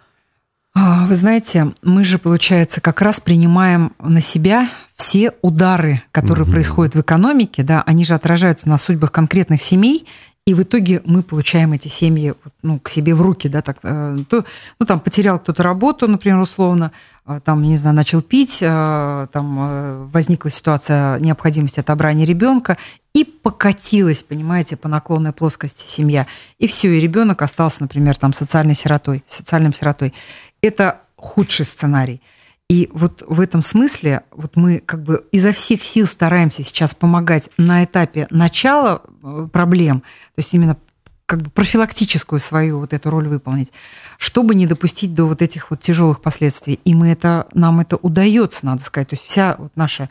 [0.76, 6.51] А, вы знаете, мы же, получается, как раз принимаем на себя все удары, которые угу.
[6.51, 10.05] происходят в экономике, да, они же отражаются на судьбах конкретных семей,
[10.50, 12.34] и в итоге мы получаем эти семьи
[12.64, 14.43] ну, к себе в руки, да, так, э, то,
[14.80, 16.91] ну, там, потерял кто-то работу, например, условно,
[17.24, 22.78] а, там, не знаю, начал пить, а, там э, возникла ситуация необходимости отобрания ребенка,
[23.14, 26.26] и покатилась, понимаете, по наклонной плоскости семья.
[26.58, 30.16] И все, и ребенок остался, например, там социальной сиротой, социальным сиротой.
[30.64, 32.22] Это худший сценарий.
[32.70, 37.50] И вот в этом смысле вот мы как бы изо всех сил стараемся сейчас помогать
[37.58, 40.78] на этапе начала э, проблем, то есть именно
[41.26, 43.72] как бы профилактическую свою вот эту роль выполнить,
[44.18, 46.80] чтобы не допустить до вот этих вот тяжелых последствий.
[46.86, 49.10] И мы это, нам это удается, надо сказать.
[49.10, 50.10] То есть вся вот наша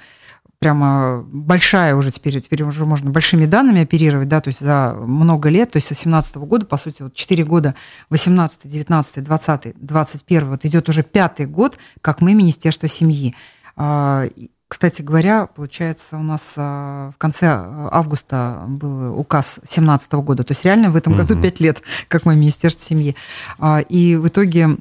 [0.58, 5.48] прямо большая уже теперь, теперь уже можно большими данными оперировать, да, то есть за много
[5.48, 7.74] лет, то есть с 18 года, по сути, вот 4 года,
[8.10, 13.34] 18, 19, 20, 21, вот идет уже пятый год, как мы Министерство семьи.
[13.76, 14.26] А,
[14.66, 20.64] кстати говоря, получается, у нас а, в конце августа был указ 2017 года, то есть
[20.64, 21.42] реально в этом году угу.
[21.42, 23.14] 5 лет, как мы Министерство семьи.
[23.58, 24.76] А, и в итоге а,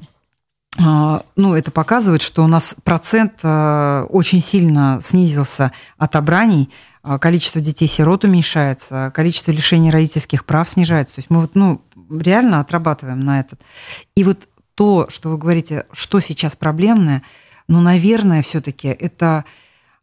[0.78, 6.70] ну, это показывает, что у нас процент а, очень сильно снизился отобраний,
[7.02, 11.16] а, количество детей-сирот уменьшается, количество лишений родительских прав снижается.
[11.16, 13.60] То есть мы вот, ну, реально отрабатываем на этот.
[14.14, 17.22] И вот то, что вы говорите, что сейчас проблемное,
[17.66, 19.44] ну, наверное, все-таки это,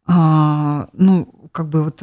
[0.06, 2.02] ну, как бы вот,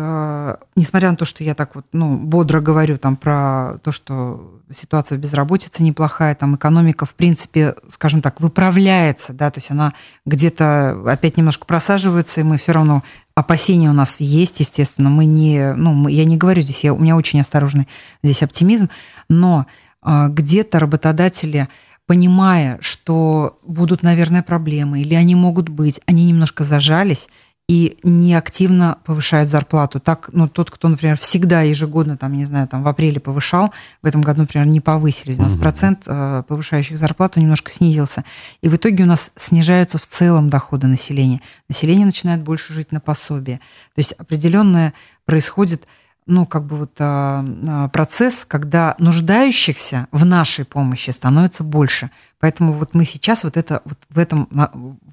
[0.76, 5.16] несмотря на то, что я так вот, ну, бодро говорю там про то, что ситуация
[5.16, 9.94] в безработице неплохая, там экономика, в принципе, скажем так, выправляется, да, то есть она
[10.26, 13.04] где-то опять немножко просаживается, и мы все равно
[13.36, 17.16] опасения у нас есть, естественно, мы не, ну, я не говорю здесь, я, у меня
[17.16, 17.88] очень осторожный
[18.24, 18.90] здесь оптимизм,
[19.30, 19.68] но
[20.04, 21.70] э, где-то работодатели
[22.08, 27.30] понимая, что будут, наверное, проблемы, или они могут быть, они немножко зажались,
[27.70, 30.02] и неактивно повышают зарплату.
[30.02, 34.06] Так, ну, тот, кто, например, всегда ежегодно, там, не знаю, там, в апреле повышал, в
[34.06, 35.36] этом году, например, не повысили.
[35.36, 35.62] У нас угу.
[35.62, 38.26] процент э, повышающих зарплату немножко снизился.
[38.62, 41.42] И в итоге у нас снижаются в целом доходы населения.
[41.70, 43.60] Население начинает больше жить на пособие.
[43.96, 44.94] То есть определенное
[45.26, 45.88] происходит
[46.26, 52.12] ну, как бы вот а, а, процесс, когда нуждающихся в нашей помощи становится больше.
[52.40, 54.48] Поэтому вот мы сейчас вот это вот в этом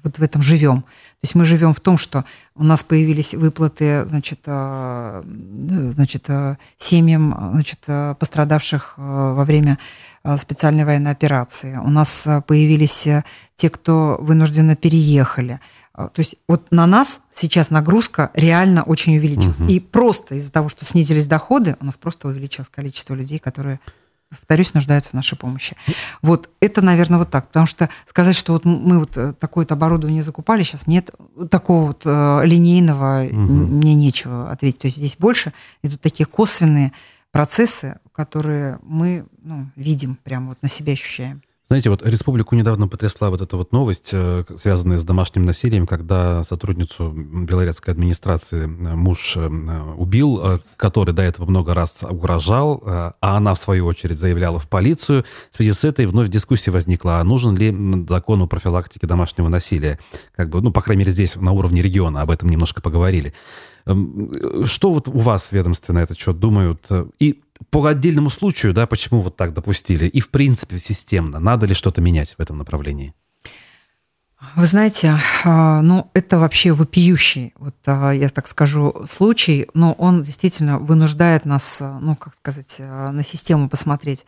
[0.03, 0.81] вот в этом живем.
[0.81, 6.27] То есть мы живем в том, что у нас появились выплаты, значит, а, значит,
[6.77, 7.85] семьям, значит,
[8.19, 9.77] пострадавших во время
[10.37, 11.77] специальной военной операции.
[11.77, 13.07] У нас появились
[13.55, 15.59] те, кто вынужденно переехали.
[16.01, 19.59] А, то есть вот на нас сейчас нагрузка реально очень увеличилась.
[19.59, 19.69] Угу.
[19.69, 23.79] И просто из-за того, что снизились доходы, у нас просто увеличилось количество людей, которые
[24.29, 25.75] повторюсь, нуждаются в нашей помощи.
[26.21, 27.47] Вот это, наверное, вот так.
[27.47, 31.11] Потому что сказать, что вот мы вот э, такое-то оборудование закупали, сейчас нет
[31.49, 33.35] такого вот э, линейного, угу.
[33.35, 34.79] мне нечего ответить.
[34.79, 35.51] То есть здесь больше
[35.83, 36.93] идут такие косвенные
[37.31, 41.41] процессы, которые мы ну, видим, прямо вот на себе ощущаем.
[41.71, 46.43] Знаете, вот республику недавно потрясла вот эта вот новость, э, связанная с домашним насилием, когда
[46.43, 49.47] сотрудницу белорецкой администрации э, муж э,
[49.95, 55.23] убил, который до этого много раз угрожал, а она, в свою очередь, заявляла в полицию.
[55.49, 57.73] В связи с этой вновь дискуссия возникла, а нужен ли
[58.09, 59.97] закон о профилактике домашнего насилия.
[60.35, 63.33] Как бы, ну, по крайней мере, здесь на уровне региона об этом немножко поговорили.
[63.85, 66.89] Эм, что вот у вас ведомственно этот счет думают?
[67.19, 70.05] И по отдельному случаю, да, почему вот так допустили?
[70.05, 71.39] И, в принципе, системно.
[71.39, 73.13] Надо ли что-то менять в этом направлении?
[74.55, 80.23] Вы знаете, а, ну, это вообще вопиющий, вот а, я так скажу, случай, но он
[80.23, 84.25] действительно вынуждает нас, ну, как сказать, а, на систему посмотреть.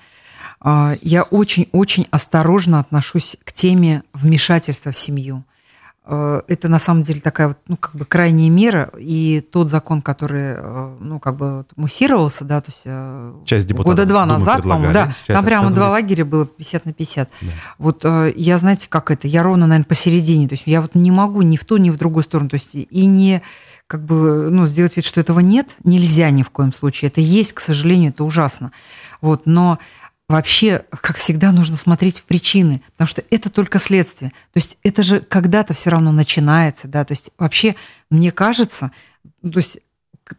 [0.64, 5.46] Я очень-очень осторожно отношусь к теме вмешательства в семью.
[6.06, 10.01] Э, это на самом деле такая вот, ну, как бы крайняя мера, и тот закон,
[10.01, 14.93] который, э, ну, как бы муссировался, да, то есть э, Часть года два назад, по-моему,
[14.93, 17.30] да, там прямо два лагеря было 50 на 50.
[17.41, 17.47] Да.
[17.78, 21.41] Вот я, знаете, как это, я ровно, наверное, посередине, то есть я вот не могу
[21.41, 23.41] ни в ту, ни в другую сторону, то есть и не
[23.88, 27.10] как бы, ну, сделать вид, что этого нет, нельзя ни в коем случае.
[27.10, 28.72] Это есть, к сожалению, это ужасно.
[29.22, 29.78] Вот, но
[30.34, 34.32] вообще, как всегда, нужно смотреть в причины, потому что это только следствие.
[34.52, 37.76] То есть это же когда-то все равно начинается, да, то есть вообще,
[38.10, 38.92] мне кажется,
[39.42, 39.80] то есть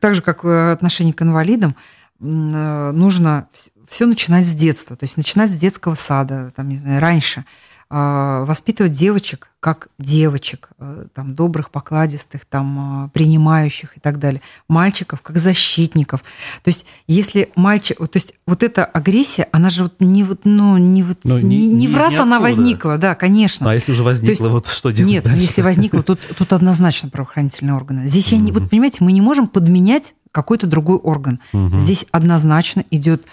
[0.00, 1.76] так же, как в отношении к инвалидам,
[2.20, 3.48] э, нужно
[3.88, 7.44] все начинать с детства, то есть начинать с детского сада, там, не знаю, раньше–
[7.90, 14.42] воспитывать девочек как девочек, э, там, добрых, покладистых, там, а, принимающих и так далее.
[14.68, 16.20] Мальчиков как защитников.
[16.62, 17.96] То есть, если мальчик...
[17.96, 21.66] То есть, вот эта агрессия, она же вот не, вот, ну, не, вот, ну, не,
[21.66, 23.70] не, не в раз не она возникла, да, конечно.
[23.70, 25.40] А если уже возникла, есть, вот что делать Нет, дальше?
[25.40, 28.06] если возникла, тут, тут однозначно правоохранительные органы.
[28.06, 31.40] Здесь, я не, вот понимаете, мы не можем подменять какой-то другой орган.
[31.54, 33.26] Здесь однозначно идет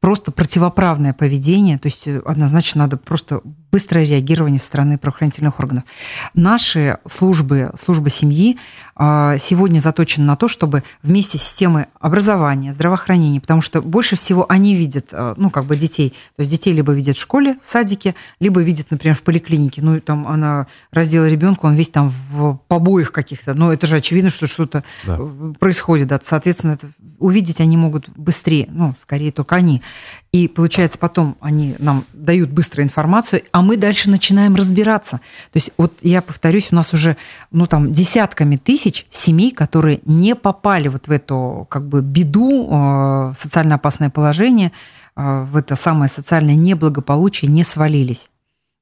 [0.00, 3.40] просто противоправное поведение, то есть э, однозначно надо просто
[3.70, 5.84] быстрое реагирование со стороны правоохранительных органов.
[6.34, 8.58] Наши службы, службы семьи
[8.96, 14.46] а, сегодня заточены на то, чтобы вместе с системой образования, здравоохранения, потому что больше всего
[14.48, 17.68] они видят, а, ну, как бы детей, то есть детей либо видят в школе, в
[17.68, 19.82] садике, либо видят, например, в поликлинике.
[19.82, 23.54] Ну, там она раздела ребенка, он весь там в побоях каких-то.
[23.54, 25.18] Но это же очевидно, что что-то да.
[25.58, 26.08] происходит.
[26.08, 26.18] Да.
[26.22, 29.82] Соответственно, это увидеть они могут быстрее, ну, скорее только они.
[30.32, 35.18] И получается, потом они нам дают быструю информацию, а мы дальше начинаем разбираться.
[35.52, 37.16] То есть вот я повторюсь, у нас уже,
[37.50, 43.32] ну, там, десятками тысяч семей, которые не попали вот в эту, как бы, беду, э,
[43.36, 44.72] социально опасное положение,
[45.16, 48.30] э, в это самое социальное неблагополучие не свалились.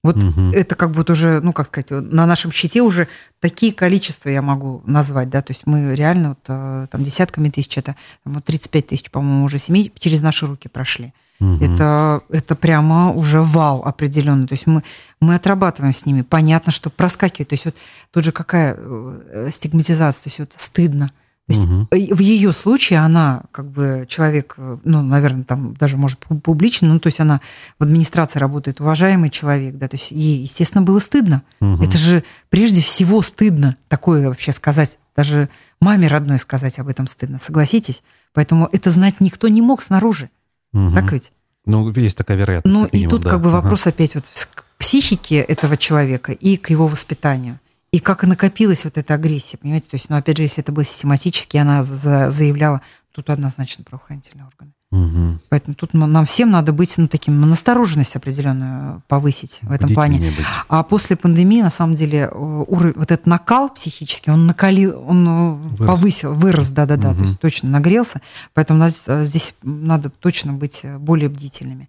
[0.02, 0.50] Вот угу.
[0.52, 3.08] это как будто уже, ну, как сказать, на нашем счете уже
[3.40, 7.76] такие количества я могу назвать, да, то есть мы реально вот э, там десятками тысяч,
[7.76, 11.06] это там, вот 35 тысяч, по-моему, уже семей через наши руки прошли.
[11.06, 11.25] Угу.
[11.40, 14.46] Это, это прямо уже вал определенный.
[14.46, 14.82] То есть мы,
[15.20, 16.22] мы отрабатываем с ними.
[16.22, 17.48] Понятно, что проскакивает.
[17.48, 17.76] То есть вот
[18.10, 21.10] тут же какая э, стигматизация, то есть вот стыдно.
[21.46, 21.86] То есть угу.
[21.90, 26.98] в ее случае она, как бы человек, э, ну, наверное, там даже может публично, ну,
[26.98, 27.40] то есть она
[27.78, 31.42] в администрации работает, уважаемый человек, да, то есть ей, естественно, было стыдно.
[31.60, 31.84] Угу.
[31.84, 35.48] Это же прежде всего стыдно такое вообще сказать, даже
[35.80, 38.02] маме родной сказать об этом стыдно, согласитесь?
[38.32, 40.30] Поэтому это знать никто не мог снаружи.
[40.76, 40.94] Угу.
[40.94, 41.32] Так ведь?
[41.64, 42.74] Ну, есть такая вероятность.
[42.74, 43.30] Ну, минимум, и тут да.
[43.30, 43.90] как бы вопрос ага.
[43.90, 44.24] опять вот
[44.54, 47.58] к психике этого человека и к его воспитанию.
[47.92, 49.88] И как накопилась вот эта агрессия, понимаете?
[49.88, 54.72] То есть, ну, опять же, если это было систематически, она заявляла, тут однозначно правоохранительные органы.
[54.92, 55.38] Угу.
[55.48, 60.30] Поэтому тут нам всем надо быть, ну, таким, настороженность определенную повысить в этом плане.
[60.30, 60.46] Быть.
[60.68, 65.52] А после пандемии, на самом деле, уровень, вот этот накал психический, он накалил, он э,
[65.76, 65.86] вырос.
[65.86, 67.18] повысил, вырос, да-да-да, угу.
[67.18, 68.20] то есть точно нагрелся.
[68.54, 71.88] Поэтому нас, э, здесь надо точно быть более бдительными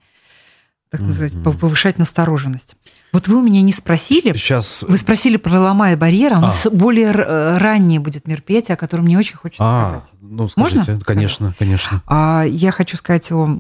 [0.90, 1.58] так называть, mm-hmm.
[1.58, 2.76] повышать настороженность.
[3.18, 4.32] Вот вы у меня не спросили.
[4.38, 4.86] Сейчас.
[4.88, 6.36] Вы спросили про ломая барьера.
[6.36, 6.42] У а.
[6.42, 10.12] нас более э, раннее будет мероприятие, о котором мне очень хочется а, сказать.
[10.22, 11.00] Ну, скажите, Можно?
[11.04, 12.04] Конечно, конечно.
[12.06, 13.58] А, я хочу сказать о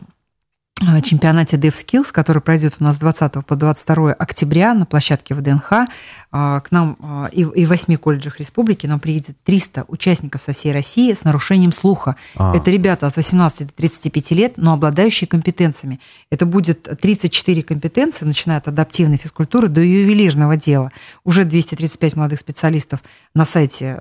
[1.02, 5.72] чемпионате DevSkills, который пройдет у нас с 20 по 22 октября на площадке ВДНХ.
[6.32, 10.74] Э, к нам э, и в восьми колледжах республики нам приедет 300 участников со всей
[10.74, 12.16] России с нарушением слуха.
[12.36, 12.56] А.
[12.56, 16.00] Это ребята от 18 до 35 лет, но обладающие компетенциями.
[16.30, 20.92] Это будет 34 компетенции, начиная от адаптивной физкультуры до ювелирного дела.
[21.24, 23.02] Уже 235 молодых специалистов
[23.38, 24.00] на сайте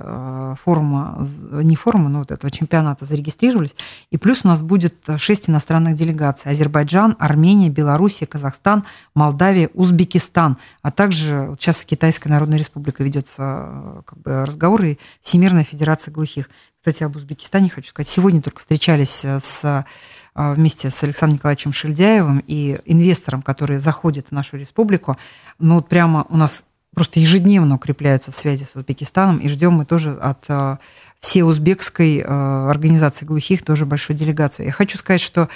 [0.65, 3.77] форума, не форума, но вот этого чемпионата зарегистрировались.
[4.11, 8.85] И плюс у нас будет 6 иностранных делегаций Азербайджан, Армения, Белоруссия, Казахстан,
[9.15, 14.85] Молдавия, Узбекистан, а также вот сейчас с Китайской Народной Республикой ведется э, как бы, разговор
[14.85, 16.49] и Всемирная Федерация глухих.
[16.79, 18.09] Кстати, об Узбекистане хочу сказать.
[18.09, 24.29] Сегодня только встречались э, с э, вместе с Александром Николаевичем Шельдяевым и инвестором, который заходит
[24.29, 25.17] в нашу республику.
[25.59, 26.65] Ну, вот прямо у нас
[26.97, 30.81] просто ежедневно укрепляются связи с Узбекистаном, и ждем мы тоже от
[31.21, 34.67] всей узбекской организации глухих тоже большую делегацию.
[34.67, 35.49] Я хочу сказать, что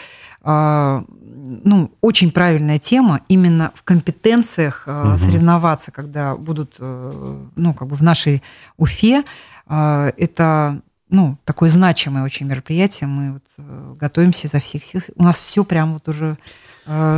[0.42, 5.16] а, ну, очень правильная тема именно в компетенциях угу.
[5.16, 8.42] соревноваться, когда будут, э, ну, как бы в нашей
[8.76, 9.24] Уфе.
[9.66, 10.80] А, это,
[11.10, 13.06] ну, такое значимое очень мероприятие.
[13.06, 15.00] Мы вот э, готовимся изо всех сил.
[15.16, 16.38] У нас все прямо вот уже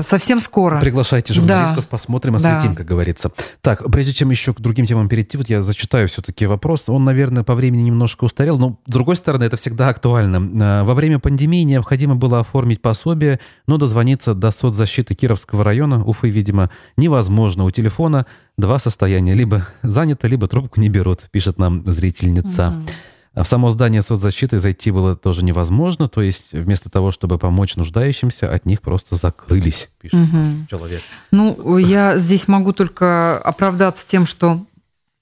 [0.03, 0.81] совсем скоро.
[0.81, 1.89] Приглашайте журналистов, да.
[1.91, 2.77] посмотрим, осветим, да.
[2.77, 3.31] как говорится.
[3.61, 6.89] Так, прежде чем еще к другим темам перейти, вот я зачитаю все-таки вопрос.
[6.89, 10.83] Он, наверное, по времени немножко устарел, но, с другой стороны, это всегда актуально.
[10.83, 16.31] Э, во время пандемии необходимо было оформить пособие, но дозвониться до соцзащиты Кировского района, Уфы,
[16.31, 17.65] видимо, невозможно.
[17.65, 18.27] У телефона
[18.59, 19.35] два состояния.
[19.35, 22.69] Либо занято, либо трубку не берут, пишет нам зрительница.
[22.69, 22.87] Угу.
[23.35, 28.53] В само здание соцзащиты зайти было тоже невозможно, то есть вместо того, чтобы помочь нуждающимся,
[28.53, 30.67] от них просто закрылись, пишет угу.
[30.69, 31.03] человек.
[31.31, 34.67] Ну, я здесь могу только оправдаться тем, что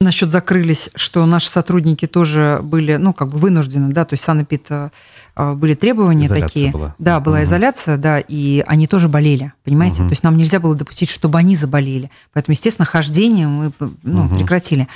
[0.00, 4.66] насчет закрылись, что наши сотрудники тоже были, ну, как бы вынуждены, да, то есть Санэпид
[4.70, 4.90] э,
[5.36, 6.70] были требования изоляция такие.
[6.70, 6.94] Была.
[6.98, 7.44] Да, была угу.
[7.44, 10.02] изоляция, да, и они тоже болели, понимаете?
[10.02, 10.08] Угу.
[10.08, 12.10] То есть нам нельзя было допустить, чтобы они заболели.
[12.32, 13.72] Поэтому, естественно, хождение мы
[14.02, 14.36] ну, угу.
[14.36, 14.88] прекратили.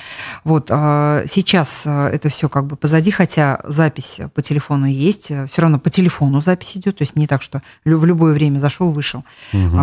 [0.45, 5.63] Вот а, сейчас а, это все как бы позади, хотя запись по телефону есть, все
[5.63, 9.25] равно по телефону запись идет, то есть не так, что в любое время зашел, вышел.
[9.53, 9.79] Угу.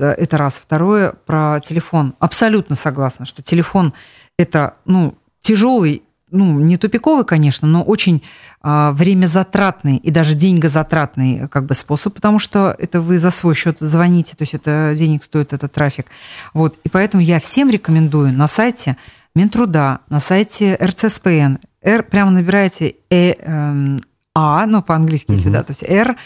[0.00, 0.60] Это раз.
[0.62, 2.14] Второе, про телефон.
[2.18, 3.92] Абсолютно согласна, что телефон
[4.38, 6.02] это, ну, тяжелый
[6.32, 8.22] ну, не тупиковый, конечно, но очень
[8.60, 13.78] а, времязатратный и даже деньгозатратный как бы способ, потому что это вы за свой счет
[13.80, 16.06] звоните, то есть это денег стоит этот трафик.
[16.54, 18.96] Вот, и поэтому я всем рекомендую на сайте
[19.34, 23.98] Минтруда, на сайте РЦСПН, R, прямо набираете э, э,
[24.34, 25.36] А, ну, по-английски, угу.
[25.36, 26.16] если, да, то есть R,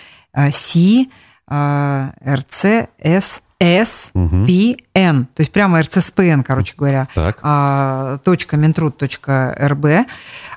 [0.52, 1.06] C,
[1.48, 2.88] э, RC,
[3.58, 7.38] S, SPN, то есть прямо РЦСПН, короче говоря, так.
[7.42, 9.86] А, точка .минтруд.рб.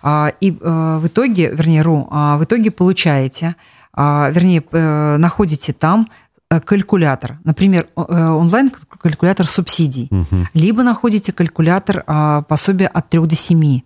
[0.03, 3.55] А, и а, в итоге, вернее, ру, в итоге получаете,
[3.95, 6.07] вернее, э, находите там
[6.49, 10.45] э, калькулятор, например, онлайн-калькулятор субсидий, угу.
[10.53, 12.03] либо находите калькулятор
[12.47, 13.81] пособия от 3 до 7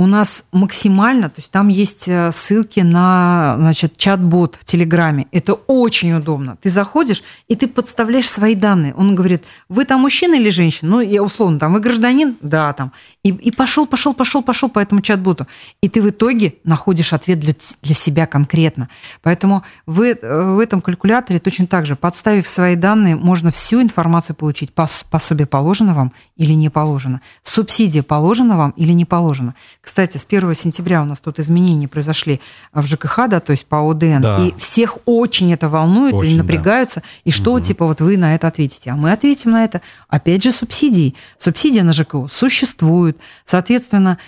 [0.00, 5.26] у нас максимально, то есть там есть э, ссылки на значит, чат-бот в Телеграме.
[5.30, 6.56] Это очень удобно.
[6.62, 8.94] Ты заходишь, и ты подставляешь свои данные.
[8.94, 10.90] Он говорит, вы там мужчина или женщина?
[10.90, 12.34] Ну, я условно, там, вы гражданин?
[12.40, 12.92] Да, там.
[13.22, 15.46] И, и пошел, пошел, пошел, пошел по этому чат-боту.
[15.82, 18.88] И ты в итоге находишь ответ для, для себя конкретно.
[19.20, 24.34] Поэтому вы, э, в этом калькуляторе точно так же, подставив свои данные, можно всю информацию
[24.34, 24.72] получить.
[24.72, 27.20] Пособие положено вам или не положено.
[27.42, 29.54] Субсидия положена вам или не положена.
[29.90, 32.40] Кстати, с 1 сентября у нас тут изменения произошли
[32.72, 34.20] в ЖКХ, да, то есть по ОДН.
[34.20, 34.36] Да.
[34.36, 37.00] И всех очень это волнует очень, и напрягаются.
[37.00, 37.06] Да.
[37.24, 37.60] И что, угу.
[37.60, 38.92] типа, вот вы на это ответите?
[38.92, 39.80] А мы ответим на это.
[40.06, 41.16] Опять же, субсидии.
[41.38, 43.18] Субсидия на ЖКО существует.
[43.44, 44.18] Соответственно,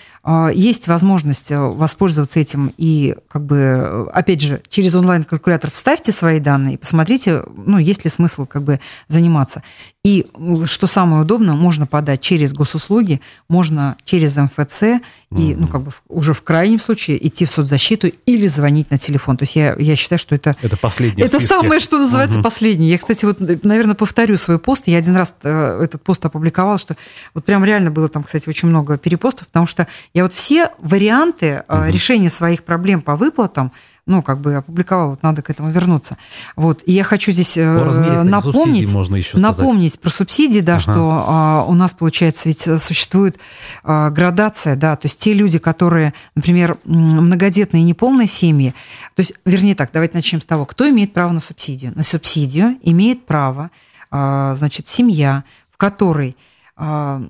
[0.54, 6.38] есть возможность э, воспользоваться этим и, как бы, э, опять же, через онлайн-калькулятор вставьте свои
[6.38, 9.64] данные и посмотрите, ну, есть ли смысл как бы заниматься.
[10.04, 10.26] И
[10.66, 15.00] что самое удобное, можно подать через госуслуги, можно через МФЦ,
[15.36, 19.36] и, ну, как бы уже в крайнем случае идти в соцзащиту или звонить на телефон.
[19.36, 20.56] То есть я, я считаю, что это...
[20.60, 22.44] Это последнее Это самое, что называется, угу.
[22.44, 22.90] последнее.
[22.90, 24.88] Я, кстати, вот, наверное, повторю свой пост.
[24.88, 26.96] Я один раз э, этот пост опубликовала, что
[27.32, 31.64] вот прям реально было там, кстати, очень много перепостов, потому что я вот все варианты
[31.68, 31.84] угу.
[31.86, 33.72] решения своих проблем по выплатам
[34.04, 36.18] ну, как бы опубликовал, вот надо к этому вернуться.
[36.56, 36.82] Вот.
[36.86, 40.80] И я хочу здесь э, напомнить, можно еще напомнить про субсидии, да, ага.
[40.80, 43.38] что а, у нас, получается, ведь существует
[43.84, 48.74] а, градация, да, то есть те люди, которые, например, многодетные и неполные семьи,
[49.14, 51.92] то есть, вернее так, давайте начнем с того, кто имеет право на субсидию.
[51.94, 53.70] На субсидию имеет право,
[54.10, 56.36] а, значит, семья, в которой
[56.76, 57.22] а,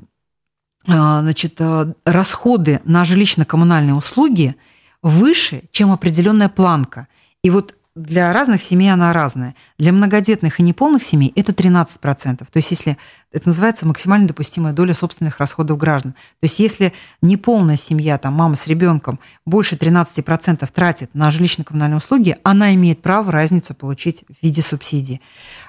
[0.86, 4.56] значит, а, расходы на жилищно-коммунальные услуги–
[5.02, 7.08] выше, чем определенная планка.
[7.42, 9.54] И вот для разных семей она разная.
[9.78, 12.38] Для многодетных и неполных семей это 13%.
[12.38, 12.96] То есть если
[13.32, 16.12] это называется максимально допустимая доля собственных расходов граждан.
[16.12, 22.36] То есть если неполная семья, там мама с ребенком больше 13% тратит на жилищно-коммунальные услуги,
[22.44, 25.20] она имеет право разницу получить в виде субсидии.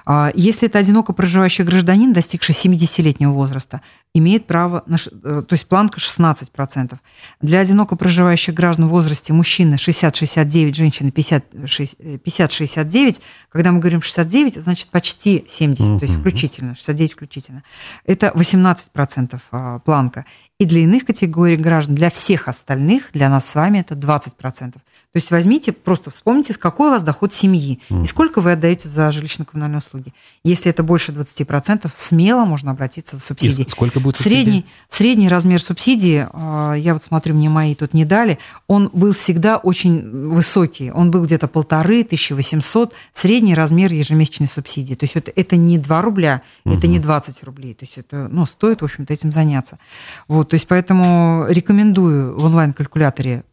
[0.06, 3.80] А если это одиноко проживающий гражданин, достигший 70-летнего возраста,
[4.12, 6.98] имеет право, на, э, то есть планка 16%.
[7.40, 13.20] Для одиноко проживающих граждан в возрасте мужчины 60-69, женщины 50-69.
[13.48, 17.62] Когда мы говорим 69, значит почти 70, то есть включительно, 69 включительно.
[18.04, 20.26] Это 18% а, планка.
[20.58, 24.74] И для иных категорий граждан, для всех остальных, для нас с вами это 20%.
[25.14, 28.88] То есть возьмите, просто вспомните, с какой у вас доход семьи и сколько вы отдаете
[28.88, 30.12] за жилищно-коммунальные услуги.
[30.42, 33.64] Если это больше 20%, смело можно обратиться за субсидией.
[33.64, 38.04] И сколько будет средний, средний размер субсидии, а, я вот смотрю, мне мои тут не
[38.04, 40.90] дали, он был всегда очень высокий.
[40.90, 44.96] Он был где-то полторы, 1800, средний размер ежемесячной субсидии.
[44.96, 46.74] То есть это, это не 2 рубля, угу.
[46.74, 47.74] это не 20 рублей.
[47.74, 49.78] То есть это ну, стоит, в общем-то, этим заняться.
[50.26, 53.44] Вот, то есть поэтому рекомендую в онлайн-калькуляторе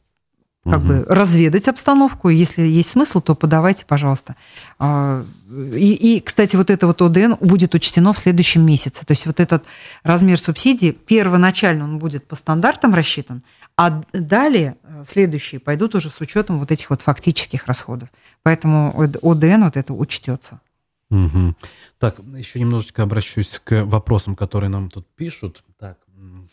[0.64, 0.88] как угу.
[0.88, 2.30] бы разведать обстановку.
[2.30, 4.36] Если есть смысл, то подавайте, пожалуйста.
[4.78, 9.05] А, и, и, кстати, вот это вот ОДН будет учтено в следующем месяце.
[9.05, 9.64] То есть вот этот
[10.03, 13.41] размер субсидии, первоначально он будет по стандартам рассчитан,
[13.76, 18.09] а далее э, следующие пойдут уже с учетом вот этих вот фактических расходов.
[18.43, 18.93] Поэтому
[19.24, 20.62] ОДН вот это учтется.
[21.09, 21.55] Угу.
[21.97, 25.64] Так, еще немножечко обращусь к вопросам, которые нам тут пишут.
[25.80, 25.97] Так,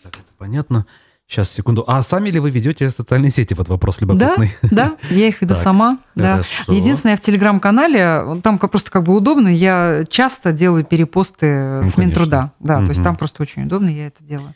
[0.02, 0.86] так это понятно.
[1.28, 1.84] Сейчас, секунду.
[1.86, 3.52] А сами ли вы ведете социальные сети?
[3.52, 4.56] Вот вопрос любопытный.
[4.62, 5.98] Да, да, я их веду так, сама.
[6.14, 6.40] Да.
[6.68, 12.52] Единственное, в телеграм-канале, там просто как бы удобно, я часто делаю перепосты ну, с Минтруда.
[12.60, 12.86] Да, угу.
[12.86, 14.54] то есть там просто очень удобно, я это делаю.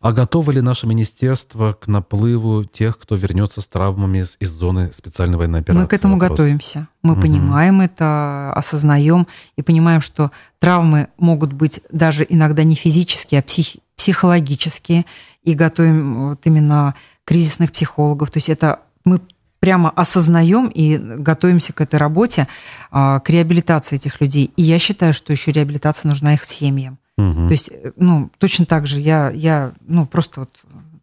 [0.00, 5.36] А готово ли наше министерство к наплыву тех, кто вернется с травмами из зоны специальной
[5.36, 5.82] военной операции?
[5.82, 6.30] Мы к этому Вопрос.
[6.30, 6.88] готовимся.
[7.02, 7.22] Мы угу.
[7.22, 13.76] понимаем это, осознаем и понимаем, что травмы могут быть даже иногда не физические, а псих,
[14.00, 15.04] психологические
[15.42, 16.94] и готовим вот именно
[17.26, 18.30] кризисных психологов.
[18.30, 19.20] То есть это мы
[19.58, 22.48] прямо осознаем и готовимся к этой работе,
[22.90, 24.52] а, к реабилитации этих людей.
[24.56, 26.98] И я считаю, что еще реабилитация нужна их семьям.
[27.18, 27.48] Угу.
[27.48, 30.50] То есть, э, ну, точно так же я, я ну, просто вот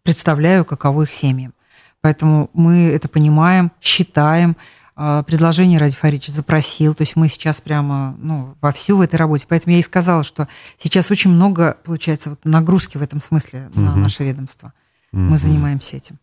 [0.02, 1.54] представляю, каково их семьям.
[2.02, 4.58] Поэтому мы это понимаем, считаем,
[4.98, 6.94] предложение Ради Фаридович запросил.
[6.94, 9.46] То есть мы сейчас прямо ну, вовсю в этой работе.
[9.48, 13.82] Поэтому я и сказала, что сейчас очень много, получается, вот нагрузки в этом смысле угу.
[13.82, 14.74] на наше ведомство.
[15.14, 15.22] Угу.
[15.22, 16.18] Мы занимаемся этим.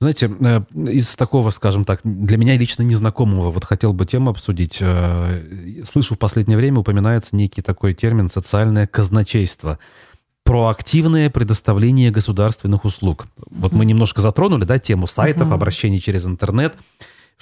[0.00, 4.78] Знаете, э, из такого, скажем так, для меня лично незнакомого, вот хотел бы тему обсудить.
[4.80, 9.78] Э, слышу в последнее время упоминается некий такой термин «социальное казначейство»
[10.44, 13.26] проактивное предоставление государственных услуг.
[13.48, 16.74] Вот мы немножко затронули, да, тему сайтов, обращений через интернет.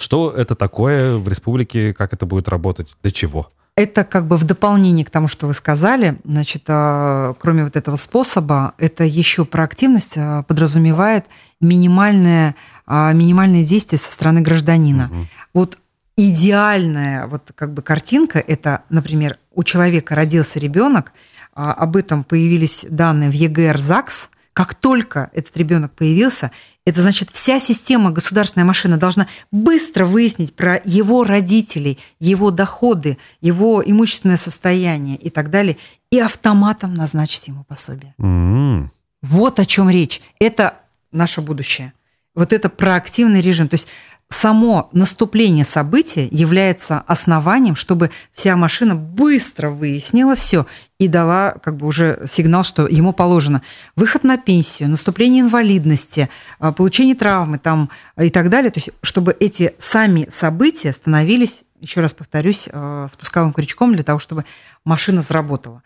[0.01, 3.51] Что это такое в республике, как это будет работать, для чего?
[3.75, 7.95] Это как бы в дополнение к тому, что вы сказали, значит, а, кроме вот этого
[7.97, 11.25] способа, это еще проактивность а, подразумевает
[11.61, 12.55] минимальное,
[12.87, 15.05] а, минимальное действие со стороны гражданина.
[15.05, 15.27] Угу.
[15.53, 15.77] Вот
[16.17, 21.13] идеальная вот как бы картинка это, например, у человека родился ребенок,
[21.53, 26.51] об этом появились данные в ЕГР ЗАГС, как только этот ребенок появился,
[26.85, 33.83] это значит, вся система государственная машина должна быстро выяснить про его родителей, его доходы, его
[33.85, 35.77] имущественное состояние и так далее,
[36.09, 38.15] и автоматом назначить ему пособие.
[38.19, 38.89] Mm-hmm.
[39.21, 40.21] Вот о чем речь.
[40.39, 40.79] Это
[41.11, 41.93] наше будущее.
[42.33, 43.67] Вот это проактивный режим.
[43.67, 43.87] То есть
[44.31, 50.65] само наступление события является основанием, чтобы вся машина быстро выяснила все
[50.99, 53.61] и дала как бы уже сигнал, что ему положено
[53.95, 56.29] выход на пенсию, наступление инвалидности,
[56.59, 58.71] а, получение травмы там и так далее.
[58.71, 64.19] То есть чтобы эти сами события становились, еще раз повторюсь, а, спусковым крючком для того,
[64.19, 64.45] чтобы
[64.85, 65.83] машина заработала.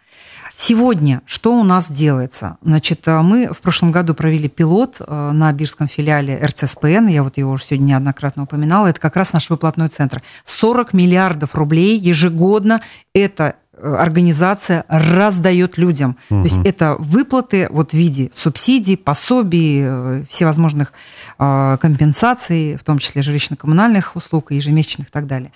[0.57, 2.57] Сегодня что у нас делается?
[2.61, 7.37] Значит, э, мы в прошлом году провели пилот э, на бирском филиале РЦСПН, я вот
[7.37, 10.23] его уже сегодня неоднократно упоминала, это как раз наш выплатной центр.
[10.45, 12.81] 40 миллиардов рублей ежегодно
[13.13, 16.17] это организация раздает людям.
[16.29, 16.43] Угу.
[16.43, 20.93] То есть это выплаты вот в виде субсидий, пособий, э, всевозможных
[21.39, 25.51] э, компенсаций, в том числе жилищно-коммунальных услуг, ежемесячных и так далее.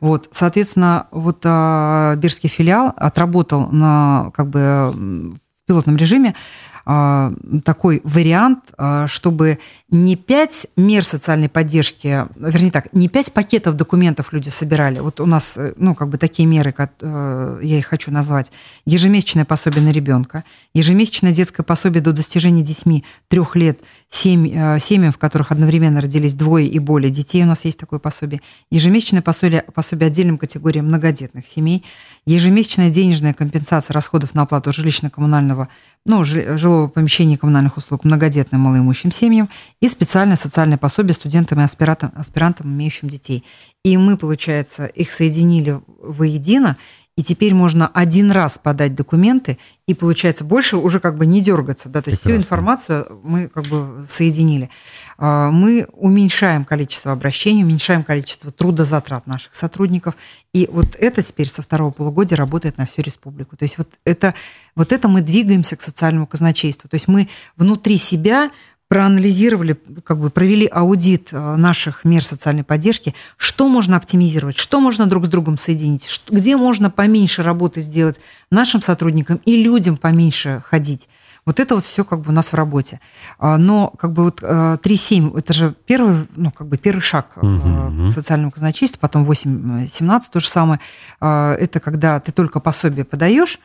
[0.00, 8.60] Вот, соответственно, вот Бирский филиал отработал на как бы в пилотном режиме а, такой вариант,
[8.76, 9.58] а, чтобы
[9.90, 14.98] не пять мер социальной поддержки, вернее так, не пять пакетов документов люди собирали.
[14.98, 18.52] Вот у нас, э, ну, как бы такие меры, как, э, я их хочу назвать.
[18.84, 23.80] Ежемесячное пособие на ребенка, ежемесячное детское пособие до достижения детьми трех лет
[24.14, 27.98] семь, э, семьям, в которых одновременно родились двое и более детей, у нас есть такое
[27.98, 28.40] пособие.
[28.70, 31.84] Ежемесячное пособие, пособие отдельным категориям многодетных семей,
[32.26, 35.68] ежемесячная денежная компенсация расходов на оплату жилищно-коммунального
[36.06, 39.48] ну, жилого помещения и коммунальных услуг многодетным малоимущим семьям
[39.80, 43.42] и специальное социальное пособие студентам и аспирантам, аспирантам, имеющим детей.
[43.84, 46.76] И мы, получается, их соединили воедино,
[47.16, 51.88] и теперь можно один раз подать документы, и получается больше уже как бы не дергаться.
[51.88, 52.02] Да?
[52.02, 54.68] То есть всю информацию мы как бы соединили.
[55.16, 60.16] А, мы уменьшаем количество обращений, уменьшаем количество трудозатрат наших сотрудников.
[60.52, 63.56] И вот это теперь со второго полугодия работает на всю республику.
[63.56, 64.34] То есть вот это,
[64.74, 66.88] вот это мы двигаемся к социальному казначейству.
[66.88, 68.50] То есть мы внутри себя
[68.94, 75.06] проанализировали, как бы провели аудит э, наших мер социальной поддержки, что можно оптимизировать, что можно
[75.06, 78.20] друг с другом соединить, где можно поменьше работы сделать
[78.52, 81.08] нашим сотрудникам и людям поменьше ходить.
[81.44, 83.00] Вот это вот все как бы у нас в работе.
[83.40, 87.32] А, но как бы вот 3.7, э, это же первый, ну, как бы первый шаг
[87.34, 88.06] угу.
[88.06, 90.78] к социальному казначейству, потом 8.17 то же самое.
[91.18, 93.58] А, это когда ты только пособие подаешь,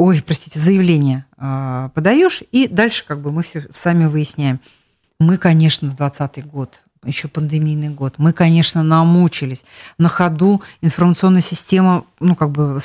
[0.00, 4.58] ой, простите, заявление э, подаешь, и дальше как бы мы все сами выясняем.
[5.18, 9.66] Мы, конечно, 2020 год, еще пандемийный год, мы, конечно, намучились.
[9.98, 12.80] На ходу информационная система, ну, как бы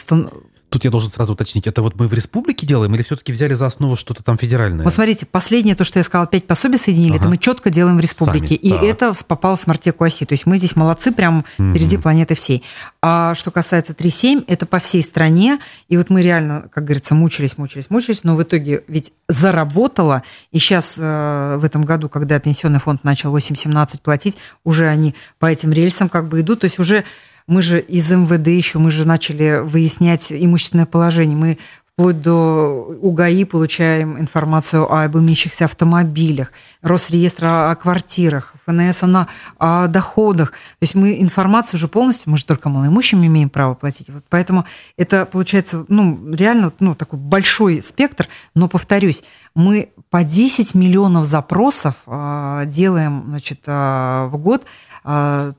[0.76, 3.66] Тут я должен сразу уточнить, это вот мы в республике делаем или все-таки взяли за
[3.66, 4.84] основу что-то там федеральное?
[4.84, 7.20] Вот смотрите, последнее, то, что я сказала, пять пособий соединили, ага.
[7.20, 8.56] это мы четко делаем в республике.
[8.56, 8.58] Сами.
[8.58, 8.84] И так.
[8.84, 10.26] это попало в смартеку оси.
[10.26, 11.70] То есть мы здесь молодцы, прям угу.
[11.70, 12.62] впереди планеты всей.
[13.02, 15.60] А что касается 3.7, это по всей стране.
[15.88, 20.24] И вот мы реально, как говорится, мучились, мучились, мучились, но в итоге ведь заработало.
[20.52, 25.46] И сейчас э, в этом году, когда пенсионный фонд начал 8.17 платить, уже они по
[25.46, 26.60] этим рельсам как бы идут.
[26.60, 27.06] То есть уже
[27.48, 31.38] мы же из МВД еще, мы же начали выяснять имущественное положение.
[31.38, 31.58] Мы
[31.96, 39.28] вплоть до УГАИ получаем информацию об имеющихся автомобилях, Росреестра о квартирах, ФНС о,
[39.60, 40.52] о доходах.
[40.52, 44.10] То есть мы информацию уже полностью, мы же только малоимущим имеем право платить.
[44.10, 44.66] Вот поэтому
[44.98, 48.28] это получается ну, реально ну, такой большой спектр.
[48.56, 49.24] Но, повторюсь,
[49.56, 54.64] мы по 10 миллионов запросов э, делаем значит, э, в год–
[54.95, 54.95] а,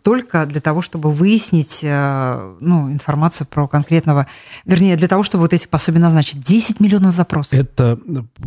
[0.03, 4.26] только для того, чтобы выяснить э, ну, информацию про конкретного,
[4.64, 6.42] вернее, для того, чтобы вот эти пособия назначить.
[6.42, 7.55] 10 миллионов запросов.
[7.55, 7.99] Это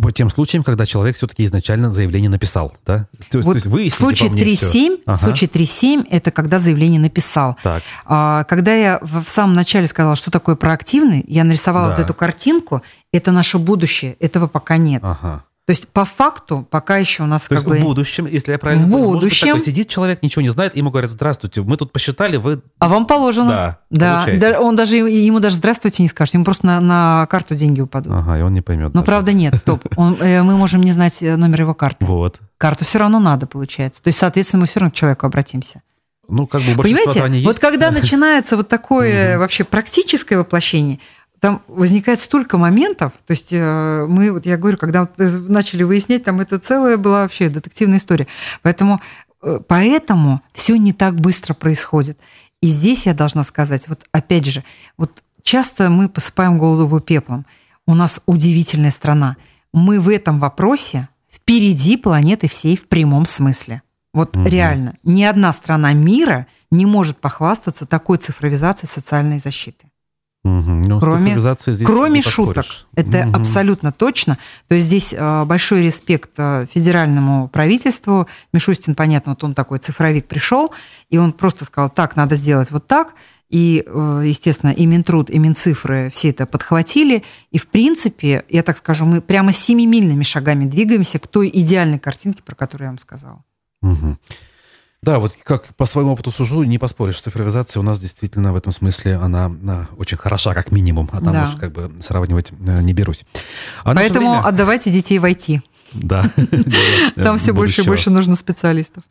[0.02, 3.08] по тем случаям, когда человек все-таки изначально заявление написал, да?
[3.32, 5.18] То, вот то есть вы в случае 3.7, ага.
[5.18, 7.56] в случае 3.7 это когда заявление написал.
[7.64, 7.82] Так.
[8.06, 11.96] А, когда я в самом начале сказала, что такое проактивный, я нарисовала да.
[11.96, 12.82] вот эту картинку,
[13.14, 15.02] это наше будущее, этого пока нет.
[15.04, 15.44] Ага.
[15.70, 17.78] То есть по факту пока еще у нас То как есть бы...
[17.78, 20.90] в будущем, если я правильно В быть будущем- такой сидит человек, ничего не знает, ему
[20.90, 22.64] говорят, здравствуйте, мы тут посчитали, вы...
[22.80, 23.78] А вам положено.
[23.92, 27.54] Да, Да, да, он даже ему даже здравствуйте не скажет, ему просто на, на карту
[27.54, 28.14] деньги упадут.
[28.14, 28.96] Ага, и он не поймет.
[28.96, 29.06] Но даже.
[29.06, 29.86] правда нет, стоп.
[29.96, 32.04] Он, э, мы можем не знать э, номер его карты.
[32.04, 32.40] Вот.
[32.58, 34.02] Карту все равно надо, получается.
[34.02, 35.84] То есть, соответственно, мы все равно к человеку обратимся.
[36.28, 37.60] Ну, как бы Понимаете, вот есть.
[37.60, 41.00] когда начинается вот такое вообще практическое воплощение,
[41.40, 45.84] там возникает столько моментов, то есть э, мы, вот я говорю, когда вот, э, начали
[45.84, 48.28] выяснять, там это целая была вообще детективная история.
[48.62, 49.02] Поэтому,
[49.42, 52.20] э, поэтому все не так быстро происходит.
[52.62, 54.64] И здесь я должна сказать, вот опять же,
[54.98, 57.46] вот часто мы посыпаем голову пеплом.
[57.88, 59.38] У нас удивительная страна.
[59.74, 63.82] Мы в этом вопросе впереди планеты всей в прямом смысле.
[64.14, 64.46] Вот Мгм.
[64.46, 64.98] реально.
[65.04, 69.89] Ни одна страна мира не может похвастаться такой цифровизацией социальной защиты.
[70.44, 70.80] Мгм.
[70.82, 71.34] Ну, с Кроме-
[71.86, 72.66] Кроме шуток.
[72.96, 73.36] Это Мгм.
[73.36, 74.38] абсолютно точно.
[74.70, 78.26] То есть здесь э, большой респект э, федеральному правительству.
[78.54, 80.72] Мишустин, понятно, вот он такой цифровик пришел,
[81.10, 83.14] и он просто сказал, так, надо сделать вот так.
[83.50, 87.24] И, э, естественно, и Минтруд, и Минцифры все это подхватили.
[87.52, 92.44] И, в принципе, я так скажу, мы прямо семимильными шагами двигаемся к той идеальной картинке,
[92.44, 93.44] про которую я вам сказала.
[93.82, 94.18] Мгм.
[95.02, 97.22] Да, вот как по своему опыту сужу, не поспоришь.
[97.22, 101.10] Цифровизация у нас действительно в этом смысле, она, она очень хороша, как минимум.
[101.14, 101.44] А там Да.
[101.44, 103.24] уж как бы сравнивать э, не берусь.
[103.84, 105.62] А Поэтому время- отдавайте детей в IT.
[105.94, 106.24] Да.
[107.16, 109.02] Там все больше и больше нужно специалистов.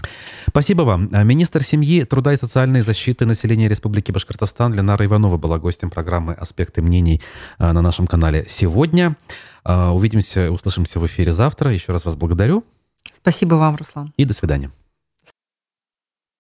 [0.49, 1.09] Спасибо вам.
[1.13, 6.35] А, Министр семьи, труда и социальной защиты населения Республики Башкортостан Ленара Иванова была гостем программы
[6.35, 7.21] «Аспекты мнений»
[7.59, 9.17] а, на нашем канале сегодня.
[9.65, 11.73] А, Увидимся, услышимся в эфире завтра.
[11.73, 12.63] Еще раз вас благодарю
[13.13, 14.13] Спасибо вам, Руслан.
[14.17, 14.71] и до свидания.